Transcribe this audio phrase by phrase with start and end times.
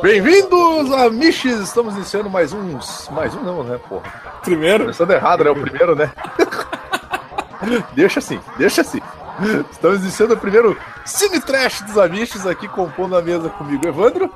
[0.00, 1.60] Bem-vindos, amiches!
[1.60, 3.08] Estamos iniciando mais uns.
[3.10, 4.04] Mais um não, né, porra?
[4.42, 4.84] Primeiro?
[4.84, 5.50] Começando errado, né?
[5.50, 6.10] O primeiro, né?
[7.94, 9.00] deixa assim, deixa assim.
[9.70, 14.30] Estamos iniciando o primeiro Cine Trash dos Amiches aqui, compondo a mesa comigo, Evandro.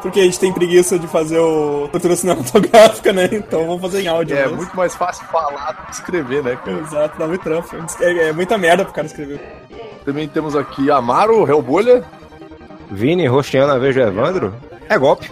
[0.00, 3.28] Porque a gente tem preguiça de fazer o cultura cinematográfica, né?
[3.32, 4.36] Então vamos fazer em áudio.
[4.36, 4.58] É mesmo.
[4.58, 6.78] muito mais fácil falar do que escrever, né, cara?
[6.78, 7.68] Exato, dá muito trampo.
[8.00, 9.67] É, é muita merda pro cara escrever.
[10.08, 12.02] Também temos aqui Amaro, Hellbolha.
[12.90, 14.54] Vini rosteando a vez do Evandro?
[14.88, 15.30] É golpe.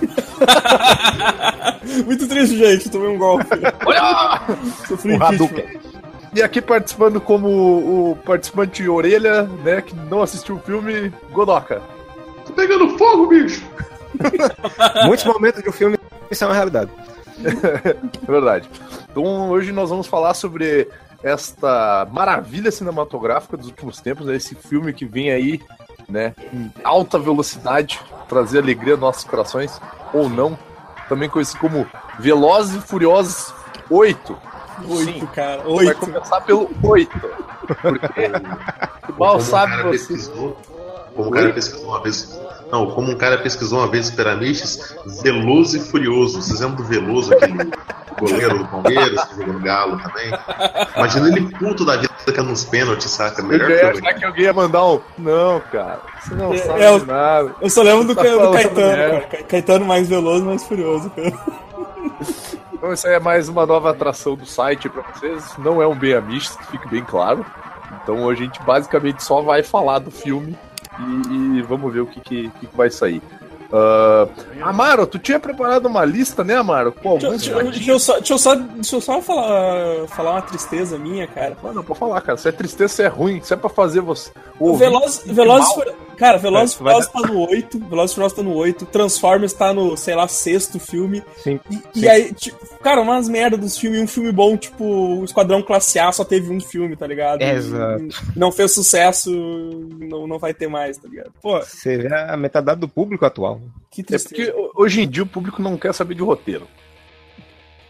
[2.04, 2.90] muito triste, gente.
[2.90, 3.46] Tomei um golpe.
[3.86, 4.42] Olha!
[4.86, 5.14] Sofri.
[5.14, 5.64] Hadouken.
[6.34, 11.80] E aqui participando como o participante orelha, né, que não assistiu o filme, Godoka.
[12.44, 13.66] Tô pegando fogo, bicho!
[15.06, 15.98] Muitos momentos do filme
[16.30, 16.90] isso é uma realidade.
[17.42, 18.68] É verdade.
[19.10, 20.86] Então hoje nós vamos falar sobre
[21.22, 24.36] esta maravilha cinematográfica dos últimos tempos, né?
[24.36, 25.60] esse filme que vem aí,
[26.08, 29.80] né, em alta velocidade, trazer alegria aos nossos corações,
[30.12, 30.58] ou não,
[31.08, 31.86] também conhecido como
[32.18, 33.52] Velozes e Furiosos
[33.90, 34.38] 8.
[34.88, 35.62] Oito, cara.
[35.62, 36.00] Vai Oito.
[36.00, 37.10] começar pelo 8.
[37.82, 38.28] Porque
[39.18, 40.06] mal um sabe cara você.
[40.08, 40.56] pesquisou,
[41.14, 42.40] como um cara pesquisou uma vez.
[42.70, 46.40] Não, como um cara pesquisou uma vez Peramiches, Veloso e Furioso.
[46.42, 47.70] Vocês lembram do Veloso, aquele
[48.18, 50.30] goleiro do Palmeiras, que jogou no Galo também?
[50.96, 53.40] Imagina ele puto da vida que é nos pênaltis, saca?
[53.42, 55.00] Eu Melhor já ia achar que alguém ia mandar um.
[55.18, 56.00] Não, cara.
[56.22, 57.54] Você não É, sabe é, o- nada.
[57.60, 59.20] Eu só lembro do, Tá do Caetano, cara.
[59.22, 61.32] Ca- Caetano mais veloso, mais furioso, cara.
[62.72, 65.44] Então, isso aí é mais uma nova atração do site pra vocês.
[65.58, 67.44] Não é um bem amisto, que fique bem claro.
[68.02, 70.56] Então a gente basicamente só vai falar do filme
[71.30, 73.20] e, e vamos ver o que, que, que vai sair.
[73.72, 74.26] Ah,
[74.62, 76.90] Amaro, tu tinha preparado uma lista, né, Amaro?
[76.92, 77.70] Com Deixa, alguns.
[77.70, 81.26] deixa- deixa eu só, deixa eu só, deixa eu só falar, falar uma tristeza minha,
[81.28, 81.56] cara.
[81.62, 82.36] Não, não, pode falar, cara.
[82.36, 84.30] Se é tristeza, se é ruim, se é pra fazer você.
[84.58, 85.64] O ouvir Veloz, Veloz,
[86.20, 88.86] cara, Velozes e É, vai Furiosos tá no 8, Velozes e Furiosos tá no 8,
[88.86, 91.22] Transformers tá no, sei lá, sexto filme.
[91.38, 91.58] Sim.
[91.70, 95.62] E, e aí, tipo, cara, umas merda dos filmes, um filme bom, tipo, o Esquadrão
[95.62, 97.42] Classe A só teve um filme, tá ligado?
[97.42, 98.04] Exato.
[98.04, 99.30] E Não fez sucesso,
[99.98, 101.32] não, não vai ter mais, tá ligado?
[101.42, 103.60] Pô, Você vê a metadade do público atual.
[103.90, 104.52] que É tristeza.
[104.52, 106.68] porque hoje em dia o público não quer saber de roteiro.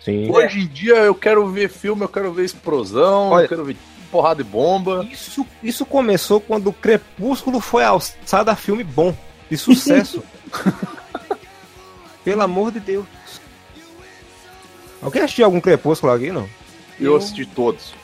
[0.05, 0.31] Sim.
[0.31, 3.77] Hoje em dia eu quero ver filme, eu quero ver explosão, Olha- eu quero ver
[4.11, 5.07] porrada e bomba.
[5.11, 9.17] Isso, isso começou quando o Crepúsculo foi alçado a filme bom,
[9.51, 10.23] de sucesso.
[12.25, 13.07] Pelo amor de Deus.
[15.01, 16.49] Alguém assistiu algum Crepúsculo aqui, não?
[17.01, 17.95] Eu assisti todos.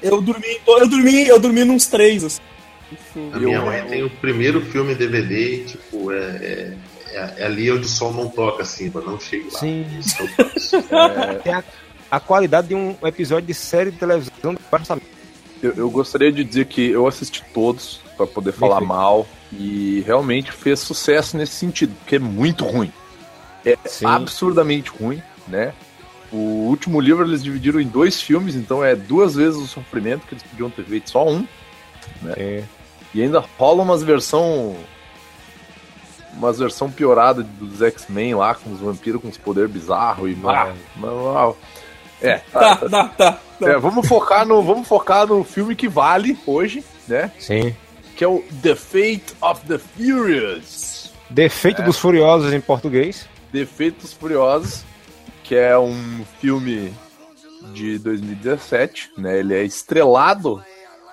[0.00, 2.40] Eu dormi, eu dormi, eu dormi nos três, assim.
[3.32, 6.76] A minha Eu- mãe tem o primeiro filme em DVD e, tipo, é, é,
[7.10, 9.58] é- é ali onde o sol não toca, assim, mas não chega lá.
[9.58, 9.86] Sim.
[9.98, 10.16] Isso.
[11.42, 11.64] Tem a,
[12.10, 15.06] a qualidade de um episódio de série de televisão de orçamento.
[15.62, 20.50] Eu, eu gostaria de dizer que eu assisti todos pra poder falar mal e realmente
[20.50, 22.92] fez sucesso nesse sentido, porque é muito ruim.
[23.64, 24.06] É Sim.
[24.06, 25.72] absurdamente ruim, né?
[26.32, 30.34] O último livro eles dividiram em dois filmes, então é duas vezes o sofrimento que
[30.34, 31.46] eles podiam ter feito só um.
[32.36, 32.64] É.
[33.14, 34.74] E ainda rola umas versão
[36.32, 40.72] umas versão piorada dos X-Men lá com os vampiros com os poderes bizarros e ah,
[40.96, 41.54] não,
[42.22, 43.08] é, Tá, tá, tá.
[43.08, 43.38] tá.
[43.64, 47.30] É, vamos focar no vamos focar no filme que vale hoje, né?
[47.38, 47.74] Sim.
[48.16, 51.12] Que é o The Fate of the Furious.
[51.30, 53.26] Defeito dos Furiosos em português.
[53.52, 54.84] Defeitos Furiosos,
[55.42, 56.92] que é um filme
[57.72, 59.38] de 2017, né?
[59.38, 60.62] Ele é estrelado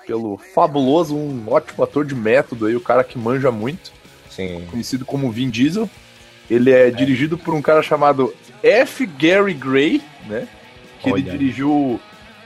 [0.06, 3.92] pelo fabuloso, um ótimo ator de método aí, o cara que manja muito,
[4.28, 4.66] Sim.
[4.70, 5.88] conhecido como Vin Diesel.
[6.50, 9.06] Ele é, dirigido por um cara chamado F.
[9.06, 10.48] Gary Gray, né?
[11.00, 11.30] Que ele Olha.
[11.30, 12.00] dirigiu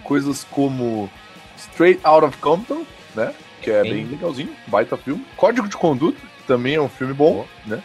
[0.04, 1.10] coisas como
[1.56, 2.84] Straight Out of Compton,
[3.14, 3.34] né?
[3.60, 3.90] Que é Sim.
[3.90, 5.24] bem legalzinho, baita filme.
[5.36, 7.82] Código de Conduta, também é um filme bom, né?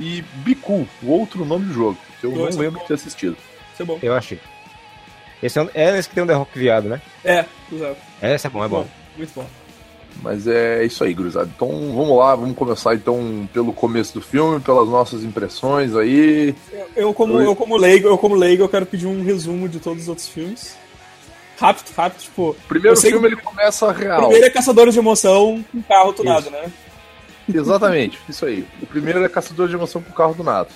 [0.00, 3.36] E Bicu, o outro nome do jogo, que eu Dois não lembro de ter assistido.
[3.72, 3.98] Isso é bom.
[4.02, 4.40] Eu achei.
[5.42, 7.00] Esse é, um- é esse que tem um The Rock viado, né?
[7.24, 7.96] É, exato.
[8.22, 8.86] Esse é bom, é bom.
[9.16, 9.46] Muito bom.
[10.22, 11.50] Mas é isso aí, gurizada.
[11.54, 16.54] Então vamos lá, vamos começar então pelo começo do filme, pelas nossas impressões aí.
[16.70, 19.80] Eu, eu como, eu como leigo, eu como leigo, eu quero pedir um resumo de
[19.80, 20.76] todos os outros filmes.
[21.62, 22.50] Rápido, rápido, tipo.
[22.50, 24.22] O primeiro filme ele começa real.
[24.22, 26.72] Primeiro é Caçadores de Emoção com carro tunado, né?
[27.52, 28.66] Exatamente, isso aí.
[28.80, 30.68] O primeiro é Caçador de Emoção com o carro do nada.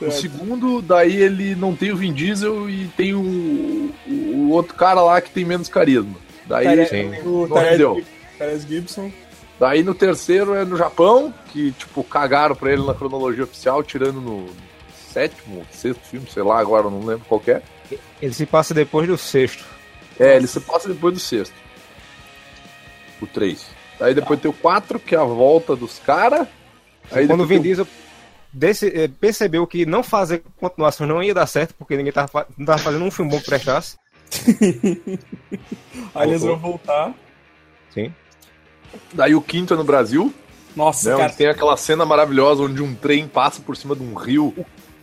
[0.00, 5.00] O segundo, daí ele não tem o Vin Diesel e tem o, o outro cara
[5.00, 6.14] lá que tem menos carisma.
[6.46, 7.10] Daí, Tare- sim.
[7.26, 7.48] o.
[8.38, 9.10] Tyrese Gibson.
[9.58, 14.20] daí no terceiro é no Japão, que tipo, cagaram pra ele na cronologia oficial, tirando
[14.20, 14.46] no
[15.12, 17.62] sétimo, sexto filme, sei lá, agora não lembro qual que é.
[18.22, 19.64] Ele se passa depois do sexto.
[20.18, 21.54] É, ele se passa depois do sexto.
[23.20, 23.66] O 3.
[24.00, 26.46] Aí depois tem o 4, que é a volta dos caras.
[27.10, 27.86] Aí Quando o Vin Diesel
[28.52, 32.66] desse- eh, percebeu que não fazer continuação não ia dar certo, porque ninguém tava, não
[32.66, 33.96] tava fazendo um filme bom que prestasse.
[36.14, 37.14] Aí eles vão voltar.
[37.92, 38.12] Sim.
[39.12, 40.32] Daí o quinto é no Brasil,
[40.76, 41.16] Nossa, né?
[41.16, 41.28] cara.
[41.28, 44.54] Onde tem aquela cena maravilhosa onde um trem passa por cima de um rio.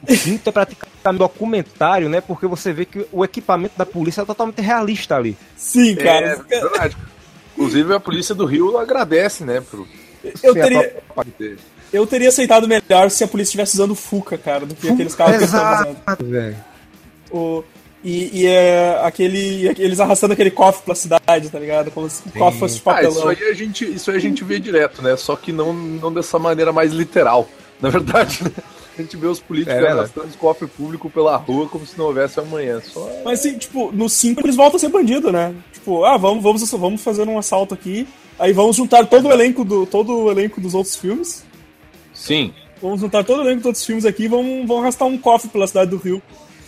[0.04, 2.22] O quinto é praticamente um documentário, né?
[2.22, 5.36] Porque você vê que o equipamento da polícia é totalmente realista ali.
[5.58, 6.44] Sim, cara.
[6.50, 6.96] É verdade.
[7.54, 9.62] Inclusive a polícia do Rio agradece, né?
[9.62, 9.88] Por...
[10.44, 11.04] Eu teria,
[11.38, 11.58] ter-
[11.94, 15.38] eu teria aceitado melhor se a polícia estivesse usando Fuca, cara, do que aqueles carros
[15.38, 15.98] que eles estão usando.
[15.98, 16.58] Exato, velho.
[17.32, 17.64] O,
[18.04, 19.68] e, e é aquele.
[19.80, 21.90] Eles arrastando aquele cofre pela cidade, tá ligado?
[21.92, 23.30] Como se o cofre fosse de Ah, isso papelão.
[23.30, 25.16] aí a gente, isso aí a gente vê direto, né?
[25.16, 27.48] Só que não, não dessa maneira mais literal.
[27.82, 28.52] Na verdade, né?
[28.98, 32.06] A gente vê os políticos É arrastando os cofres públicos pela rua como se não
[32.06, 32.82] houvesse amanhã.
[32.82, 35.54] Só Mas assim, tipo, no 5 eles voltam a ser bandido, né?
[35.74, 38.08] Tipo, ah, vamos, vamos, vamos fazer um assalto aqui.
[38.40, 39.86] Aí vamos juntar todo o elenco do.
[39.86, 41.46] todo o elenco dos outros filmes.
[42.14, 42.54] Sim.
[42.82, 45.50] Vamos juntar todo o elenco dos outros filmes aqui e vamos, vamos arrastar um cofre
[45.50, 46.22] pela cidade do Rio.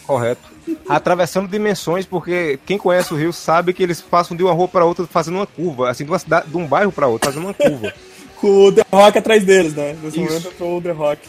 [0.06, 0.42] Correto.
[0.88, 4.86] Atravessando dimensões, porque quem conhece o Rio sabe que eles passam de uma rua para
[4.86, 7.54] outra fazendo uma curva, assim, de, uma cidade, de um bairro para outro, fazendo uma
[7.54, 7.94] curva.
[8.40, 9.98] Com o The Rock atrás deles, né?
[10.02, 10.30] Nesse Isso.
[10.30, 11.22] momento entrou o The Rock.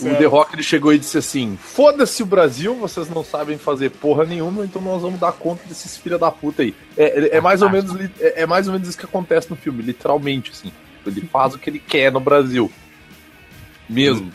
[0.00, 3.90] O The Rock ele chegou e disse assim: Foda-se o Brasil, vocês não sabem fazer
[3.90, 6.74] porra nenhuma, então nós vamos dar conta desses filha da puta aí.
[6.96, 9.56] É, é- é mais ou menos é, é mais ou menos isso que acontece no
[9.56, 10.72] filme, literalmente, assim.
[11.06, 12.70] Ele faz o que ele quer no Brasil.
[13.88, 14.32] Mesmo.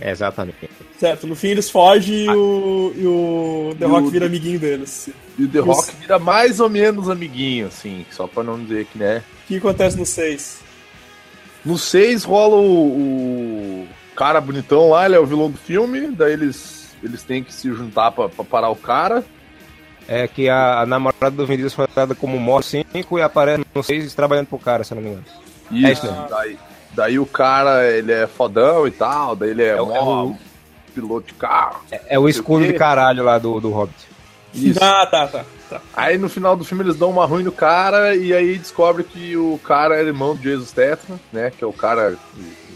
[0.00, 0.68] Exatamente.
[0.98, 4.58] Certo, no fim eles fogem e o, e o The E Rock o- vira amiguinho
[4.58, 5.08] deles.
[5.38, 8.98] E o The Rock vira mais ou menos amiguinho, assim, só pra não dizer que,
[8.98, 9.22] né?
[9.44, 10.58] O que acontece no 6?
[11.64, 12.86] No 6 rola o,
[13.82, 13.88] o
[14.18, 17.68] cara bonitão lá, ele é o vilão do filme, daí eles, eles têm que se
[17.72, 19.24] juntar pra, pra parar o cara.
[20.08, 23.64] É que a, a namorada do Vin Diesel foi dada como morte 5 e aparece
[23.74, 25.24] no 6 trabalhando pro cara, se eu não me engano.
[25.86, 26.26] É isso mesmo.
[26.30, 26.58] daí,
[26.94, 30.24] daí o cara, ele é fodão e tal, daí ele é, É o- mó é
[30.30, 30.36] o-
[30.94, 31.80] piloto de carro.
[31.90, 34.08] É, é o escudo de caralho lá do, do Hobbit.
[34.54, 34.82] Isso.
[34.82, 35.44] Ah, tá, tá.
[35.68, 35.80] tá.
[35.94, 39.36] Aí no final do filme eles dão uma ruim no cara e aí descobre que
[39.36, 41.52] o cara é irmão do Jesus Statham, né?
[41.56, 42.16] Que é o cara,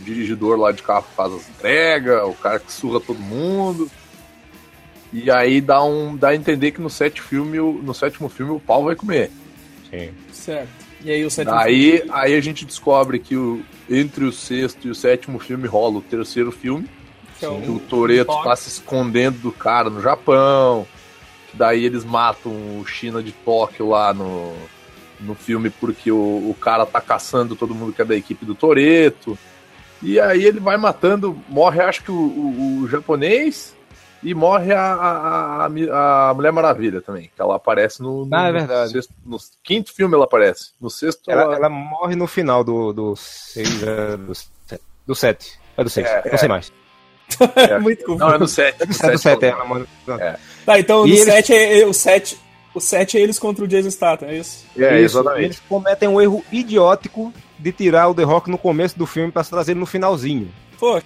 [0.02, 3.90] dirigidor lá de carro que faz as entregas, o cara que surra todo mundo.
[5.12, 8.52] E aí dá, um, dá a entender que no, sétimo filme, o- no sétimo filme
[8.52, 9.30] o pau vai comer.
[9.90, 10.10] Sim.
[10.32, 10.68] Certo.
[11.04, 13.60] E aí o sétimo Aí, aí a gente descobre que o,
[13.90, 16.88] entre o sexto e o sétimo filme rola o terceiro filme.
[17.38, 20.86] que é que o Toreto tá se escondendo do cara no Japão.
[21.50, 24.54] Que daí eles matam o China de Tóquio lá no,
[25.20, 28.54] no filme porque o, o cara tá caçando todo mundo que é da equipe do
[28.54, 29.36] Toreto.
[30.02, 33.74] E aí ele vai matando, morre acho que o, o- o japonês
[34.22, 38.48] e morre a, a, a- a Mulher Maravilha também, que ela aparece no, no, Ah,
[38.48, 38.92] é verdade.
[38.92, 40.70] sexto- no quinto filme ela aparece.
[40.80, 44.32] No sexto Ela, ela, ela morre no final do, do, seis, é, do,
[45.06, 45.58] do 7.
[45.76, 46.06] É do 6.
[46.06, 46.72] É, não sei mais.
[47.56, 48.18] É muito confuso.
[48.18, 48.82] Não, é no sete.
[48.82, 49.84] É do 7, do 7 ela morre.
[50.66, 52.38] Tá, então E no eles- 7 é, é- o 7.
[52.74, 54.66] O 7 é eles contra o Jason Statham, é isso?
[54.76, 55.44] É, Isso, exatamente.
[55.46, 59.44] Eles cometem um erro idiótico de tirar o The Rock no começo do filme pra
[59.44, 60.50] trazer ele no finalzinho.
[60.78, 61.04] Poxa.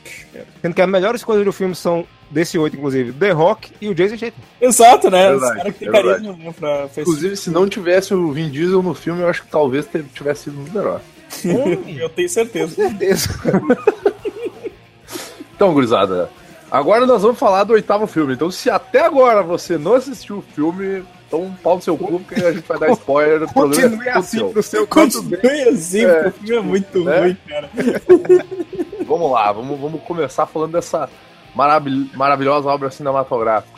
[0.62, 3.94] Sendo que as melhores coisas do filme são, desse 8, inclusive, The Rock e o
[3.94, 4.42] Jason Statham.
[4.60, 5.32] Exato, né?
[5.34, 8.48] Os Verdade, caras que têm é carisma né, pra, Inclusive, se não tivesse o Vin
[8.48, 11.00] Diesel no filme, eu acho que talvez tivesse sido muito melhor.
[12.00, 12.74] Eu tenho certeza.
[12.74, 13.28] certeza.
[15.56, 16.28] Então, gurizada,
[16.70, 18.34] agora nós vamos falar do oitavo filme.
[18.34, 22.20] Então, se até agora você não assistiu o filme, então um pau no seu cu,
[22.20, 23.42] porque a gente vai dar spoiler.
[23.42, 24.48] o problema é Continue todo assim seu.
[24.50, 25.22] pro seu canto.
[25.22, 27.20] Continue assim, É, porque filme é muito né?
[27.20, 27.70] ruim, cara.
[29.06, 31.08] Vamos lá, vamos, vamos começar falando dessa
[31.54, 33.76] maravilh- maravilhosa obra cinematográfica.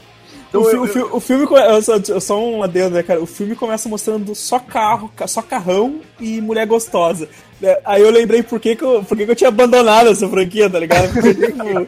[0.48, 1.44] Então, o, fi- eu- o fi- o filme.
[1.50, 3.20] eu Só, eu só um adendo, né, cara?
[3.20, 7.28] O filme começa mostrando só carro, ca- só carrão e mulher gostosa.
[7.62, 10.26] É, Aí eu lembrei por que, que, eu, por que, que eu tinha abandonado essa
[10.26, 11.12] franquia, tá ligado?
[11.12, 11.86] Porque, tipo,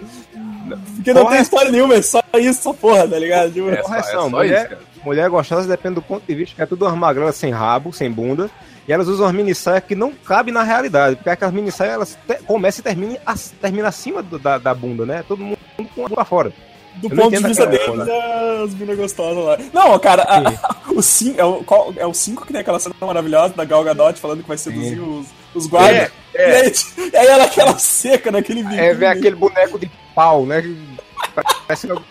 [0.97, 1.43] porque não Qual tem é?
[1.43, 3.51] história nenhuma, é só isso, só porra, tá ligado?
[3.53, 4.81] Tipo, É só- é só mulher, isso, cara.
[5.05, 8.11] Mulher gostosa depende do ponto de vista que é tudo umas magrelas sem rabo, sem
[8.11, 8.51] bunda.
[8.89, 11.17] E elas usam umas mini saias que não cabem na realidade.
[11.17, 14.75] Porque aquelas mini saias elas te- começam e terminam, as- terminam acima do- da, da
[14.75, 15.25] bunda, né?
[15.29, 15.59] Todo mundo
[15.95, 16.53] com a bunda fora.
[16.97, 19.57] do eu ponto de vista deles, é as minas gostosas lá.
[19.73, 22.95] Não, cara, a- o 5 é o, qual- é o cinco que tem aquela cena
[23.01, 26.11] maravilhosa da Gal Gadot falando que vai seduzir os, os guardas.
[26.35, 26.51] É, é.
[26.51, 26.73] E, aí,
[27.13, 28.81] e aí ela aquela seca naquele vídeo.
[28.81, 30.63] É ver aquele boneco de pau, né?
[30.63, 30.77] que
[31.67, 32.03] Parece uma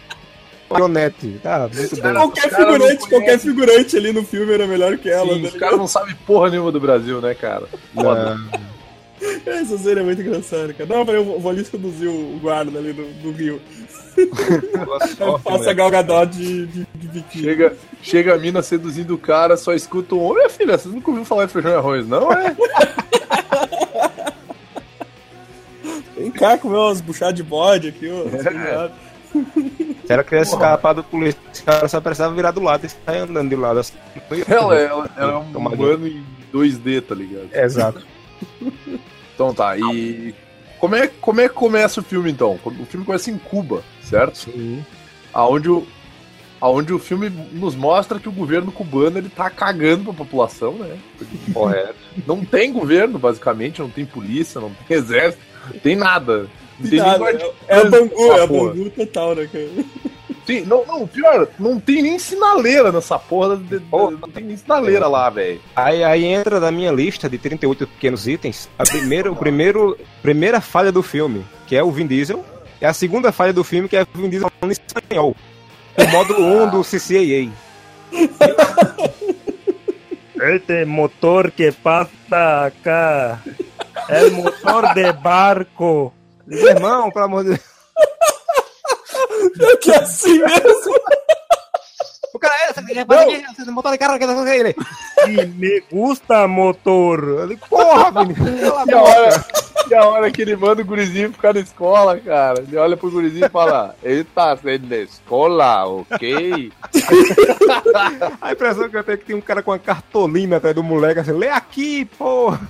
[0.70, 1.40] marionete.
[1.42, 2.14] Tá, muito bem.
[2.14, 5.78] Qualquer figurante, qualquer figurante ali no filme era melhor que ela, Sim, tá os caras
[5.78, 7.68] não sabem porra nenhuma do Brasil, né, cara?
[7.94, 8.38] Foda.
[9.46, 10.90] Essa cena é muito engraçada, cara.
[10.90, 13.62] Não, eu vou ali seduzir o guarda ali do, do Rio.
[14.18, 17.44] Aí passa a Gal Gadot de, de, de biquíni.
[17.44, 20.34] Chega, chega a mina seduzindo o cara, só escuta um.
[20.34, 22.56] Minha filha, você nunca ouviu falar de feijão e arroz, não é?
[26.18, 28.26] Vem cá comer umas buchadas de bode aqui, ó.
[28.28, 28.92] É.
[30.10, 33.48] Se ela quisesse escapar do polícia, ela só precisava virar do lado e sair andando
[33.48, 33.78] de lado.
[33.78, 33.94] Assim.
[34.50, 37.50] Ela, ela, ela é um humano em 2D, tá ligado?
[37.54, 38.04] Exato.
[39.36, 40.36] Então tá, e.
[40.80, 42.60] Como é, como é que começa o filme então?
[42.66, 44.38] O filme começa em Cuba, certo?
[44.38, 44.86] Sim.
[45.32, 45.88] Aonde o,
[46.60, 50.98] aonde o filme nos mostra que o governo cubano ele tá cagando pra população, né?
[51.54, 51.96] Correto.
[52.28, 56.48] Não tem governo, basicamente, não tem polícia, não tem exército, não tem nada.
[56.80, 58.48] Não tem Nada, é, é o Bangu, é.
[58.48, 59.70] Bangu total, né, cara?
[60.46, 64.12] Tem- não, não, pior, não tem nem sinaleira nessa porra, de- de- Porra.
[64.20, 65.62] não tem nem sinaleira lá, velho.
[65.76, 70.60] Aí, aí entra na minha lista de 38 pequenos itens a primeira, o primeiro, primeira
[70.60, 72.44] falha do filme, que é o Vin Diesel,
[72.82, 75.36] e a segunda falha do filme, que é o Vin Diesel falando em espanhol.
[75.98, 77.52] O módulo 1 do CCAA.
[80.56, 82.10] Este motor que pasa
[82.66, 83.40] acá.
[84.08, 86.14] El motor de barco.
[86.50, 87.62] Meu irmão, pelo amor de Deus.
[89.62, 90.94] É que é assim mesmo.
[92.34, 94.76] O cara é, você faz aqui, você motor de carro, que ele.
[95.28, 97.24] Y me gusta motor.
[97.24, 99.46] Eu digo, porra, Vini, cala a E hora,
[99.90, 102.62] e a hora que ele manda o gurizinho ficar na escola, cara.
[102.62, 106.72] Ele olha pro gurizinho e fala: Ele tá saindo da escola, ok?
[108.42, 110.84] A impressão que eu tenho é que tem um cara com uma cartolina atrás do
[110.84, 112.62] moleque assim, lê aqui, porra.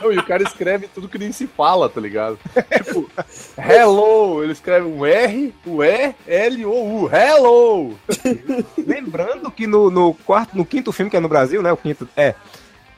[0.00, 2.38] Não, e o cara escreve tudo que nem se fala, tá ligado?
[2.84, 3.10] Tipo,
[3.56, 7.96] hello, ele escreve um R, o E, L, O, U, hello!
[8.78, 11.72] Lembrando que no, no quarto, no quinto filme, que é no Brasil, né?
[11.72, 12.08] O quinto.
[12.16, 12.34] É.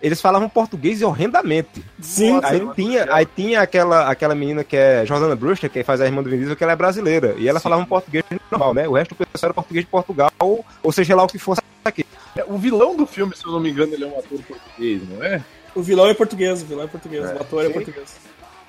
[0.03, 1.83] Eles falavam português horrendamente.
[1.99, 2.71] Sim, Aí sim.
[2.75, 6.29] tinha, aí tinha aquela, aquela menina que é Jordana Brewster, que faz a irmã do
[6.29, 7.35] Vin Diesel, que ela é brasileira.
[7.39, 8.87] E ela falava um português normal, né?
[8.87, 11.63] O resto do pessoal era português de Portugal, ou, ou seja lá o que fosse
[11.83, 12.05] aqui.
[12.37, 15.01] É, O vilão do filme, se eu não me engano, ele é um ator português,
[15.09, 15.43] não é?
[15.75, 17.73] O vilão é português, o vilão é português, É, o ator é sim.
[17.73, 18.17] português.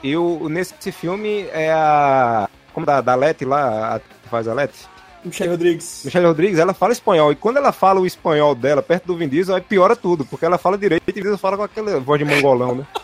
[0.03, 2.49] E o, nesse filme é a.
[2.73, 4.87] Como da, da Leti lá, a que faz a Leti?
[5.23, 6.01] Michelle Rodrigues.
[6.05, 7.31] Michelle Rodrigues, ela fala espanhol.
[7.31, 10.45] E quando ela fala o espanhol dela perto do Vin Diesel, aí piora tudo, porque
[10.45, 12.85] ela fala direito e o Vin Diesel fala com aquela voz de mongolão, né?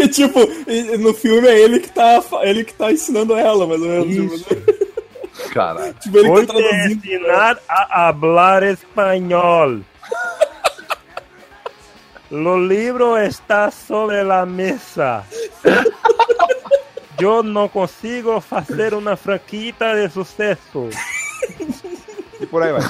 [0.00, 0.38] E tipo,
[1.00, 4.42] no filme é ele que tá, ele que tá ensinando ela, mais ou menos.
[4.44, 5.92] Tipo, Caralho.
[6.00, 7.04] tipo, ele tá a traduzindo.
[7.04, 9.80] enseñar a hablar español.
[12.30, 15.24] Lo libro está sobre la mesa.
[17.20, 20.88] Yo no consigo hacer una franquita de suceso.
[22.40, 22.82] E por aí vai.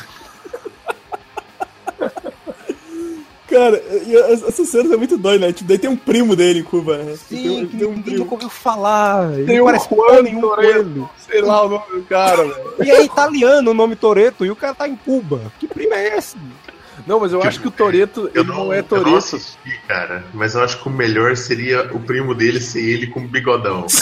[3.49, 3.83] Cara,
[4.47, 5.53] essa cena é muito doida, né?
[5.55, 7.17] Tipo, daí tem um primo dele em Cuba, né?
[7.31, 8.19] tem, Sim, tem um ninguém primo.
[8.19, 9.33] nunca ouviu falar.
[9.33, 11.11] Ele Tem um parece Juan nenhum Toreto.
[11.17, 12.75] Sei lá o nome do cara, velho.
[12.85, 15.51] E é italiano o nome Toreto e o cara tá em Cuba.
[15.59, 16.37] Que primo é esse?
[17.07, 19.17] Não, mas eu acho que o Toreto, Eu ele não, não é eu não Toreto.
[19.17, 20.25] assisti, cara.
[20.35, 23.87] Mas eu acho que o melhor seria o primo dele ser ele com bigodão.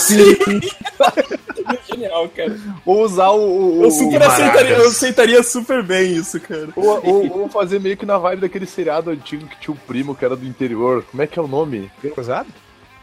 [1.90, 2.56] Genial, cara.
[2.84, 3.80] Ou usar o.
[3.80, 6.68] o- Eu super aceitaria, eu aceitaria super bem isso, cara.
[6.76, 10.14] Ou, ou- ou fazer meio que na vibe daquele seriado antigo que tinha o primo
[10.14, 11.04] que era do interior.
[11.10, 11.90] Como é que é o nome?
[12.14, 12.46] Cruzado?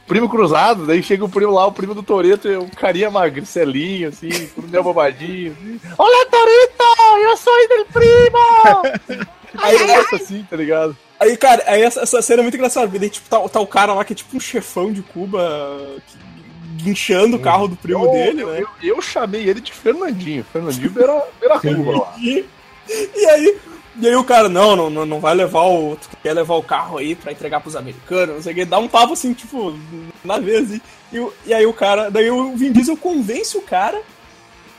[0.08, 4.10] Primo cruzado, daí chega o primo lá, o primo do Toreto, é um carinha magricelinho,
[4.10, 5.54] assim, tudo meio bobadinho.
[5.54, 5.80] Assim.
[5.98, 6.84] Olá, Toreto!
[7.22, 9.28] Eu sou do primo!
[9.62, 10.98] Aí começa assim, tá ligado?
[11.20, 12.88] Aí, cara, aí essa, essa cena é muito engraçada.
[13.00, 15.80] Daí, tipo, tá, tá o cara lá que é tipo um chefão de Cuba
[16.76, 18.62] guinchando o carro do primo eu, dele, eu, né?
[18.62, 20.44] eu, eu chamei ele de Fernandinho.
[20.52, 22.16] Fernandinho beira, beira Cuba lá.
[22.18, 22.46] E,
[23.16, 23.58] e aí,
[23.96, 25.96] e aí o cara, não, não, não, vai levar o.
[25.96, 28.80] Tu quer levar o carro aí pra entregar pros americanos, não sei o que, dá
[28.80, 29.78] um papo assim, tipo,
[30.24, 30.72] na vez.
[30.72, 30.82] E,
[31.12, 34.02] e, e aí o cara, daí o Vin Diesel convence o cara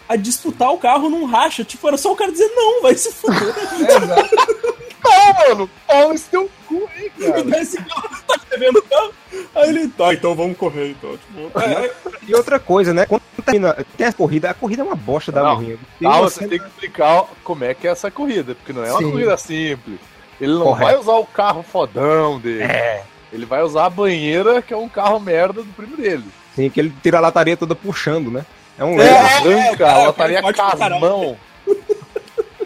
[0.09, 1.65] a disputar o carro num racha.
[1.65, 3.55] Tipo, era só o cara dizer não, vai se fuder.
[5.05, 7.61] Não, mano, pau esse teu cu aí, cara.
[7.61, 9.13] esse cara tá escrevendo o carro.
[9.55, 11.17] Aí ele, tá, então vamos correr, então.
[11.19, 11.91] Tipo, é,
[12.27, 13.05] E outra coisa, né?
[13.05, 15.79] Quando termina, tem a corrida, a corrida é uma bosta da morrinha.
[16.07, 18.91] Ah, você cena- tem que explicar como é que é essa corrida, porque não é
[18.93, 19.11] uma Sim.
[19.11, 20.01] corrida simples.
[20.41, 20.85] Ele não Correto.
[20.91, 22.63] vai usar o carro fodão dele.
[22.65, 23.05] É.
[23.33, 26.25] Ele vai usar a banheira, que é um carro merda do primo dele.
[26.57, 28.45] Sim, que ele tira a lataria toda puxando, né?
[28.79, 29.43] É um É, leve.
[29.49, 31.01] Branca, cara, ela estaria caralho.
[31.01, 31.37] casmão.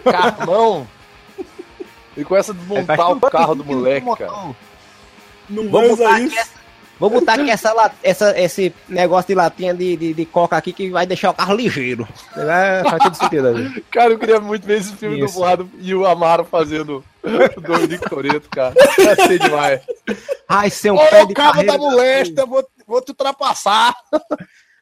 [0.03, 0.87] Carmão.
[2.15, 4.31] Ele começa a desmontar o carro do moleque, cara.
[5.49, 6.27] não Vamos usar botar, isso.
[6.27, 6.51] aqui essa,
[6.99, 10.89] vou botar aqui essa, essa, esse negócio de latinha de, de, de coca aqui que
[10.89, 12.07] vai deixar o carro ligeiro.
[12.35, 13.81] É, faz todo sentido ali.
[13.91, 15.33] Cara, eu queria muito ver esse filme Isso.
[15.35, 17.03] dublado e o Amaro fazendo
[17.55, 18.73] o Dominique Toretto, cara.
[18.97, 19.81] Ia ser demais.
[20.47, 23.93] Ai, ser um Olha pé o de carro da molesta, vou, vou te ultrapassar.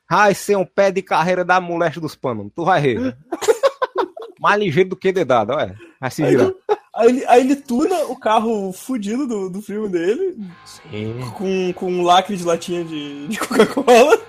[0.09, 2.51] Ai, ser um pé de carreira da moléstia dos panos.
[2.55, 3.17] Tu vai rir.
[4.39, 5.75] Mais ligeiro do que dedado, olha.
[5.99, 6.51] Vai se virar.
[6.95, 11.19] Aí ele, aí ele tuna o carro fudido do, do filme dele Sim.
[11.35, 14.19] com, com um lacre de latinha de, de Coca-Cola.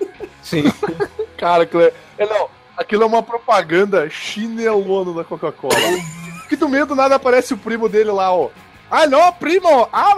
[0.43, 0.63] Sim.
[1.37, 5.73] Cara, aquilo é, é, não, aquilo é uma propaganda chinelona da Coca-Cola.
[6.47, 8.49] que do meio do nada aparece o primo dele lá, ó.
[8.91, 9.87] Ah, não, primo!
[9.93, 10.15] Ah,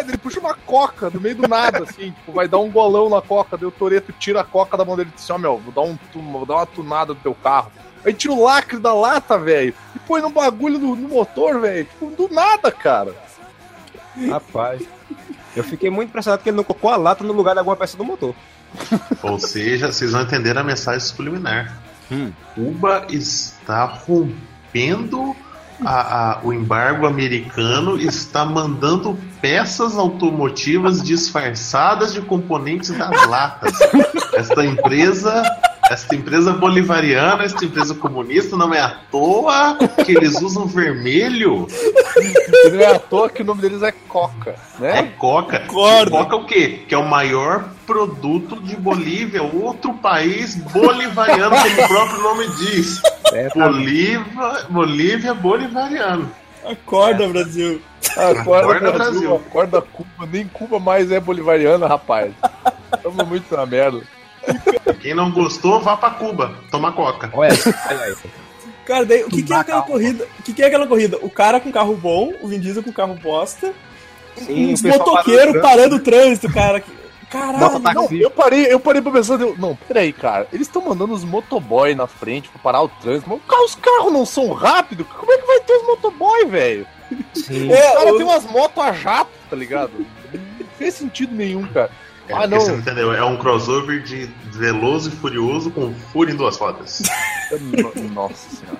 [0.00, 3.20] ele puxa uma coca no meio do nada, assim, tipo, vai dar um golão na
[3.20, 5.58] coca, daí o Toreto tira a coca da mão dele e diz assim, ó, meu,
[5.58, 7.70] vou dar, um, tu- vou dar uma tunada no teu carro.
[8.04, 11.84] Aí tira o lacre da lata, velho, e põe no bagulho no, no motor, velho,
[11.84, 13.14] tipo, do nada, cara.
[14.30, 14.82] Rapaz.
[15.54, 17.96] Eu fiquei muito impressionado que ele não colocou a lata no lugar de alguma peça
[17.96, 18.34] do motor.
[19.22, 21.76] Ou seja, vocês vão entender a mensagem subliminar.
[22.10, 22.32] Hum.
[22.54, 25.34] Cuba está rompendo
[25.84, 33.72] a- a- o embargo americano, está mandando peças automotivas disfarçadas de componentes das latas.
[34.34, 35.42] Esta empresa,
[35.90, 41.66] esta empresa bolivariana, esta empresa comunista, não é à toa que eles usam vermelho.
[42.64, 45.12] E não é à toa que o nome deles é Coca, É né?
[45.18, 45.60] Coca.
[45.60, 46.10] Concordo.
[46.10, 46.80] Coca o quê?
[46.88, 53.00] Que é o maior produto de Bolívia, outro país bolivariano, como o próprio nome diz.
[53.32, 56.30] É, Bolívia, Bolívia bolivariano.
[56.64, 57.80] Acorda, Brasil.
[58.16, 59.34] Acorda, Acorda, Brasil, Brasil.
[59.36, 62.32] acorda Cuba, nem Cuba mais é bolivariana, rapaz.
[63.02, 64.00] Tamo muito na merda.
[65.00, 67.30] Quem não gostou, vá pra Cuba, toma Coca.
[67.32, 67.52] Olha,
[67.90, 68.16] olha aí.
[68.86, 70.26] Cara, daí, o que, que é aquela corrida?
[70.38, 71.18] O que, que é aquela corrida?
[71.20, 73.72] O cara com carro bom, o Vin Diesel com carro bosta,
[74.36, 76.82] Sim, uns motoqueiros parando o trânsito, cara.
[77.30, 77.78] Caralho.
[77.78, 81.24] Não, eu parei, eu parei pra pensar, eu, não, peraí, cara, eles estão mandando os
[81.24, 85.36] motoboy na frente pra parar o trânsito, mas os carros não são rápidos, como é
[85.36, 86.86] que vai ter os motoboy, velho?
[87.34, 87.68] Sim.
[87.68, 89.90] O É, cara o- tem umas motos a jato, tá ligado?
[90.32, 91.90] Não fez sentido nenhum, cara.
[92.28, 92.60] É, Ah, não.
[92.60, 93.12] você não entendeu?
[93.12, 97.02] É um crossover de Veloso e Furioso com Fúria em duas rodas.
[97.60, 98.78] No- Nossa senhora.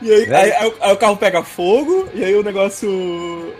[0.00, 2.88] E aí, aí- aí o- aí o carro pega fogo, e aí o negócio.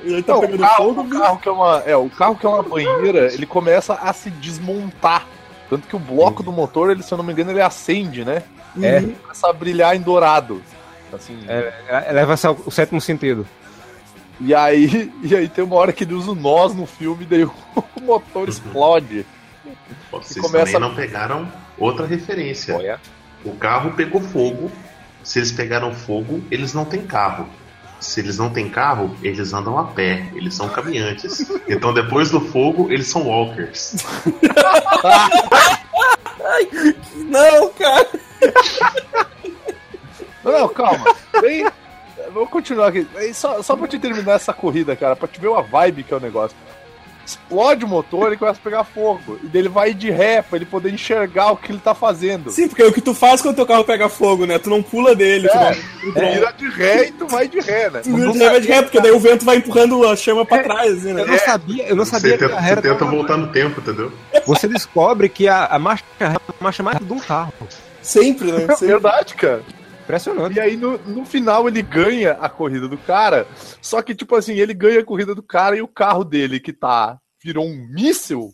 [0.05, 1.01] E aí tá Não, o pegando carro, fogo.
[1.03, 4.13] o carro que é uma, é, o carro que é uma banheira, ele começa a
[4.13, 5.27] se desmontar.
[5.69, 8.43] Tanto que o bloco do motor, ele, se eu não me engano, ele acende, né?
[8.81, 9.01] É.
[9.23, 10.63] Começa a brilhar em dourado.
[11.13, 11.73] Assim, É,
[12.13, 13.45] leva-se ao o sétimo sentido.
[14.41, 17.45] E aí, e aí tem uma hora que ele usa o nós no filme, daí
[17.45, 17.53] o
[18.01, 19.27] motor explode.
[20.11, 22.77] Vocês começa- também não pegaram outra referência.
[22.77, 23.01] Olha.
[23.45, 24.71] O carro pegou fogo.
[25.23, 27.47] Se eles pegaram fogo, eles não têm carro.
[28.01, 30.27] Se eles não têm carro, eles andam a pé.
[30.35, 31.47] Eles são caminhantes.
[31.69, 33.97] Então depois do fogo, eles são walkers.
[37.15, 38.09] Não, cara.
[40.43, 41.15] Não, não, calma.
[41.41, 41.67] Bem,
[42.33, 43.07] vou continuar aqui.
[43.35, 46.17] Só, só pra te terminar essa corrida, cara, pra te ver a vibe que é
[46.17, 46.57] o negócio.
[47.27, 49.39] Explode o motor e começa a pegar fogo.
[49.45, 52.51] E daí ele vai de ré pra ele poder enxergar o que ele tá fazendo.
[52.51, 54.59] Sim, porque é o que tu faz quando teu carro pega fogo, né?
[54.59, 56.13] Tu não pula dele, tu É, não.
[56.13, 58.01] tu vira de ré e tu vai de ré, né?
[58.01, 60.99] Tu não vai de ré, porque daí o vento vai empurrando a chama pra trás,
[60.99, 61.25] assim, Eu né?
[61.25, 63.47] não sabia, eu não Você sabia que tenta, a você ré tenta era- voltar no
[63.49, 64.13] tempo, entendeu?
[64.47, 67.53] Você descobre que a, a marcha ré é a marcha mais de um carro.
[68.03, 68.65] Sempre, né?
[68.65, 68.87] É Sempre.
[68.89, 69.63] verdade, cara.
[70.11, 70.57] Impressionante.
[70.57, 73.47] E aí no, no final ele ganha a corrida do cara,
[73.81, 76.73] só que tipo assim, ele ganha a corrida do cara e o carro dele que
[76.73, 78.51] tá virou um míssil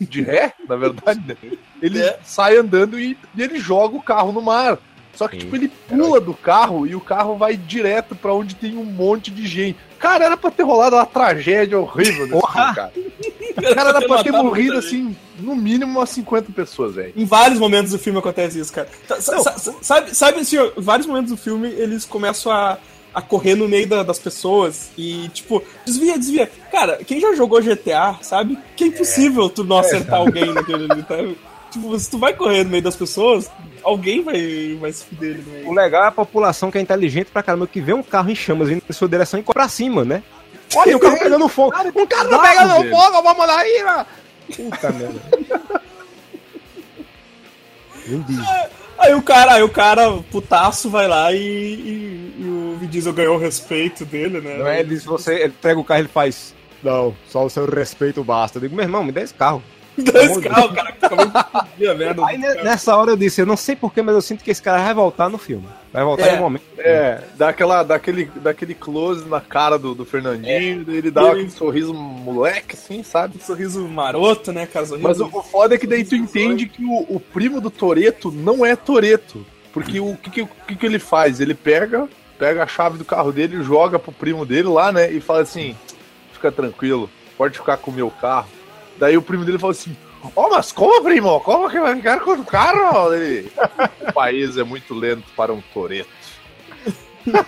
[0.00, 1.36] de ré, na verdade, né?
[1.82, 2.18] Ele É.
[2.24, 4.78] sai andando e, e ele joga o carro no mar.
[5.14, 5.42] Só que Sim.
[5.44, 9.30] tipo ele pula do carro e o carro vai direto pra onde tem um monte
[9.30, 9.78] de gente.
[10.04, 12.74] Cara, era pra ter rolado uma tragédia horrível nesse Porra!
[12.92, 13.10] filme,
[13.56, 13.74] cara.
[13.74, 17.12] Cara, era pra ter morrido assim, no mínimo umas 50 pessoas, velho.
[17.16, 18.88] Em vários momentos do filme acontece isso, cara.
[19.08, 22.76] Sa- sa- sa- Sabe, sabe assim, em vários momentos do filme eles começam a,
[23.14, 26.50] a correr no meio da- das pessoas e, tipo, desvia, desvia.
[26.70, 31.02] Cara, quem já jogou GTA sabe que é impossível tu não acertar alguém naquele ali,
[31.04, 31.16] tá?
[31.70, 33.48] Tipo, se tu vai correr no meio das pessoas,
[33.84, 35.68] alguém vai, vai se fuder meio.
[35.68, 38.34] O legal é a população que é inteligente pra caramba, que vê um carro em
[38.34, 40.22] chamas vindo em sua direção e corre pra cima, né?
[40.74, 41.74] Olha, o carro pegando fogo.
[41.94, 42.96] Um carro tá pegando velho.
[42.96, 44.06] fogo, vamos lá aí, mano.
[44.56, 45.80] Puta merda.
[48.98, 53.12] Aí o cara, aí o cara, putaço, vai lá e, e- e o Vin Diesel
[53.12, 54.56] ganhou o respeito dele, né?
[54.58, 54.80] Não é?
[54.80, 56.54] Ele diz, você, ele pega o carro e ele faz.
[56.82, 58.58] Não, só o seu respeito basta.
[58.58, 59.62] Eu digo, meu irmão, me dá esse carro.
[59.96, 62.26] Dois carros, cara fica muito fudido, a merda.
[62.26, 64.60] Aí ne- nessa hora eu disse, eu não sei porquê, mas eu sinto que esse
[64.62, 65.66] cara vai voltar no filme.
[65.92, 66.34] Vai voltar É.
[66.34, 66.62] em um momento.
[66.78, 71.30] É, dá aquela, daquele, daquele close na cara do, do Fernandinho, daí ele dá Ele-
[71.30, 73.36] aquele sorriso moleque, assim, sabe?
[73.40, 74.84] Um sorriso maroto, né, cara?
[74.86, 75.06] Sorriso...
[75.06, 78.30] Mas o, o foda é que daí tu entende que o, o primo do Toreto
[78.32, 79.46] não é Toreto.
[79.72, 81.40] Porque o que, que, que, que ele faz?
[81.40, 85.10] Ele pega, pega a chave do carro dele, joga pro primo dele lá, né?
[85.10, 85.74] E fala assim:
[86.32, 88.46] fica tranquilo, pode ficar com o meu carro.
[88.98, 89.96] Daí o primo dele fala assim:
[90.34, 91.40] Ó, mas como, primo?
[91.40, 93.12] Como que vai ficar com o carro?
[93.12, 93.50] Ele,
[94.08, 96.08] o país é muito lento para um Toreto.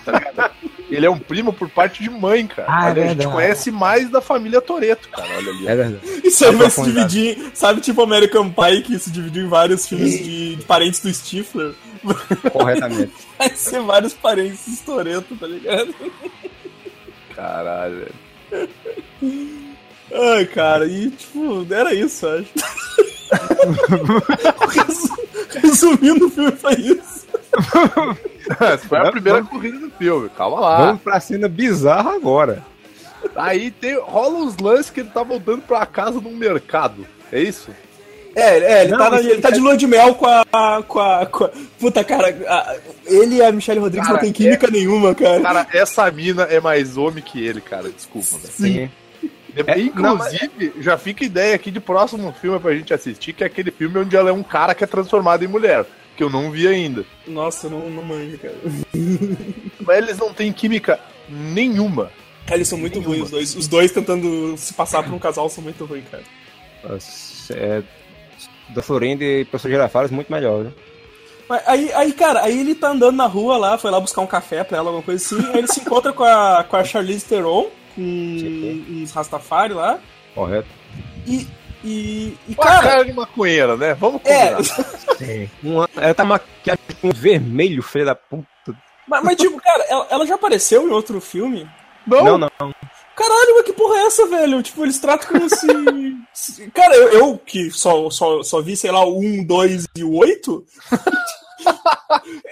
[0.03, 0.51] Tá ligado?
[0.89, 2.67] Ele é um primo por parte de mãe, cara.
[2.71, 3.27] Ah, é a gente verdade.
[3.27, 5.27] conhece mais da família Toreto, cara.
[5.37, 5.67] Olha ali.
[5.67, 6.21] É verdade.
[6.23, 9.87] Isso aí Tá vai se dividir, sabe, tipo American Pie, que se dividiu em vários
[9.87, 11.73] filmes de, de parentes do Stifler.
[12.51, 13.11] Corretamente.
[13.37, 15.93] Vai ser vários parentes do Toreto, tá ligado?
[17.35, 18.07] Caralho.
[20.19, 22.47] Ai, cara, e tipo, era isso, acho.
[24.69, 25.17] Resu-
[25.61, 27.27] Resumindo, o filme foi isso.
[28.59, 30.29] Essa foi a primeira corrida do filme.
[30.29, 30.77] Calma lá.
[30.87, 32.63] Vamos pra cena bizarra agora.
[33.35, 37.05] Aí tem, rola uns lances que ele tá voltando pra casa num mercado.
[37.31, 37.69] É isso?
[38.35, 40.43] É, é ele, Não, tá, ele tá de lua de mel com a.
[40.87, 42.75] Com a, com a- Puta, cara, a-
[43.05, 45.41] ele e a Michelle Rodrigues Cara, não tem química nenhuma, cara.
[45.41, 47.89] Cara, essa mina é mais homem que ele, cara.
[47.89, 48.53] Desculpa, velho.
[48.53, 48.91] Sim.
[49.65, 53.71] É, Inclusive, já fica ideia aqui de próximo filme pra gente assistir, que é aquele
[53.71, 55.85] filme onde ela é um cara que é transformado em mulher.
[56.15, 57.05] Que eu não vi ainda.
[57.27, 58.55] Nossa, eu não, não manjo, cara.
[59.79, 62.11] Mas eles não têm química nenhuma.
[62.45, 63.55] Cara, eles são muito ruins, os dois.
[63.55, 66.23] Os dois tentando se passar por um casal são muito ruins, cara.
[67.51, 67.83] É,
[68.69, 70.71] da Florinda e Professor Girafales, muito melhor, né?
[71.47, 74.27] Mas aí, aí, cara, aí ele tá andando na rua lá, foi lá buscar um
[74.27, 75.49] café pra ela, alguma coisa assim.
[75.51, 77.67] Aí ele se encontra com a, com a Charlize Theron,
[78.01, 79.99] com uns Rastafari lá.
[80.35, 80.67] Correto.
[81.25, 81.47] E,
[81.83, 83.93] e, e Com a cara, cara, de maconheira, né?
[83.95, 85.49] Vamos é, combinar.
[85.63, 88.45] Uma, ela tá maquiada com vermelho, filho da puta.
[89.07, 91.67] mas, mas, tipo, cara, ela, ela já apareceu em outro filme?
[92.05, 92.49] Não, Não, não.
[93.15, 94.61] Caralho, mas que porra é essa, velho?
[94.61, 95.67] Tipo, eles tratam como se.
[96.33, 100.03] se- Cara, eu, eu que só, só, só vi, sei lá, o 1, 2 e
[100.03, 100.63] o 8.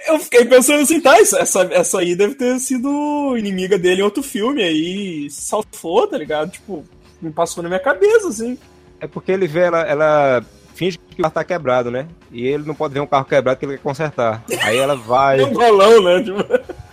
[0.08, 1.40] eu fiquei pensando assim, tá, essa,
[1.70, 6.50] essa, aí deve ter sido inimiga dele em outro filme, aí salvou, tá ligado?
[6.50, 6.84] Tipo,
[7.20, 8.58] me passou na minha cabeça, assim.
[9.00, 12.06] É porque ele vê ela, ela finge que o carro tá quebrado, né?
[12.30, 14.42] E ele não pode ver um carro quebrado que ele quer consertar.
[14.62, 15.40] Aí ela vai.
[15.40, 16.22] É um bolão, né?
[16.22, 16.86] Tipo,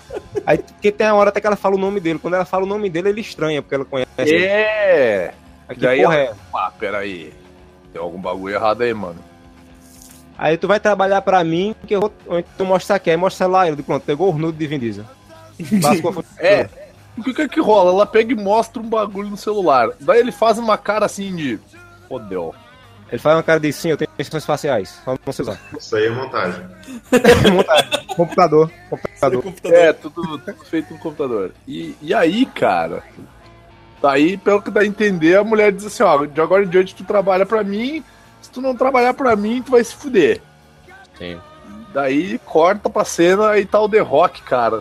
[0.46, 2.20] Aí porque tem a hora até que ela fala o nome dele.
[2.20, 4.10] Quando ela fala o nome dele, ele estranha, porque ela conhece.
[4.18, 4.46] ele.
[4.46, 5.34] É.
[5.68, 6.34] Aí, que Daí porra ela- é?
[6.54, 7.34] Ah, peraí.
[7.92, 9.16] Tem algum bagulho errado aí, mano.
[10.38, 12.14] Aí tu vai trabalhar pra mim, que eu vou.
[12.26, 13.82] ou então Tu mostra aqui, aí mostra lá ele.
[13.82, 15.06] Pronto, pegou o nudo de Vin Diesel.
[16.38, 16.68] É.
[17.16, 17.92] O que que é que rola?
[17.92, 19.90] Ela pega e mostra um bagulho no celular.
[20.00, 21.60] Daí ele faz uma cara assim de.
[22.10, 22.56] Fodeu.
[23.12, 25.00] Ele faz uma cara de sim, eu tenho questões faciais.
[25.06, 25.60] Só não sei usar.
[25.78, 26.66] Isso aí é montagem.
[28.16, 28.72] Computador.
[28.90, 29.44] Computador.
[29.44, 29.78] computador.
[29.78, 31.52] É, tudo, tudo feito no computador.
[31.68, 33.04] E, e aí, cara.
[34.02, 36.96] Daí, pelo que dá a entender, a mulher diz assim: ó, de agora em diante
[36.96, 38.04] tu trabalha pra mim.
[38.44, 40.40] Se tu não trabalhar pra mim, tu vai se fuder.
[41.18, 41.40] Sim.
[41.94, 44.80] Daí corta pra cena aí tá o The Rock, cara.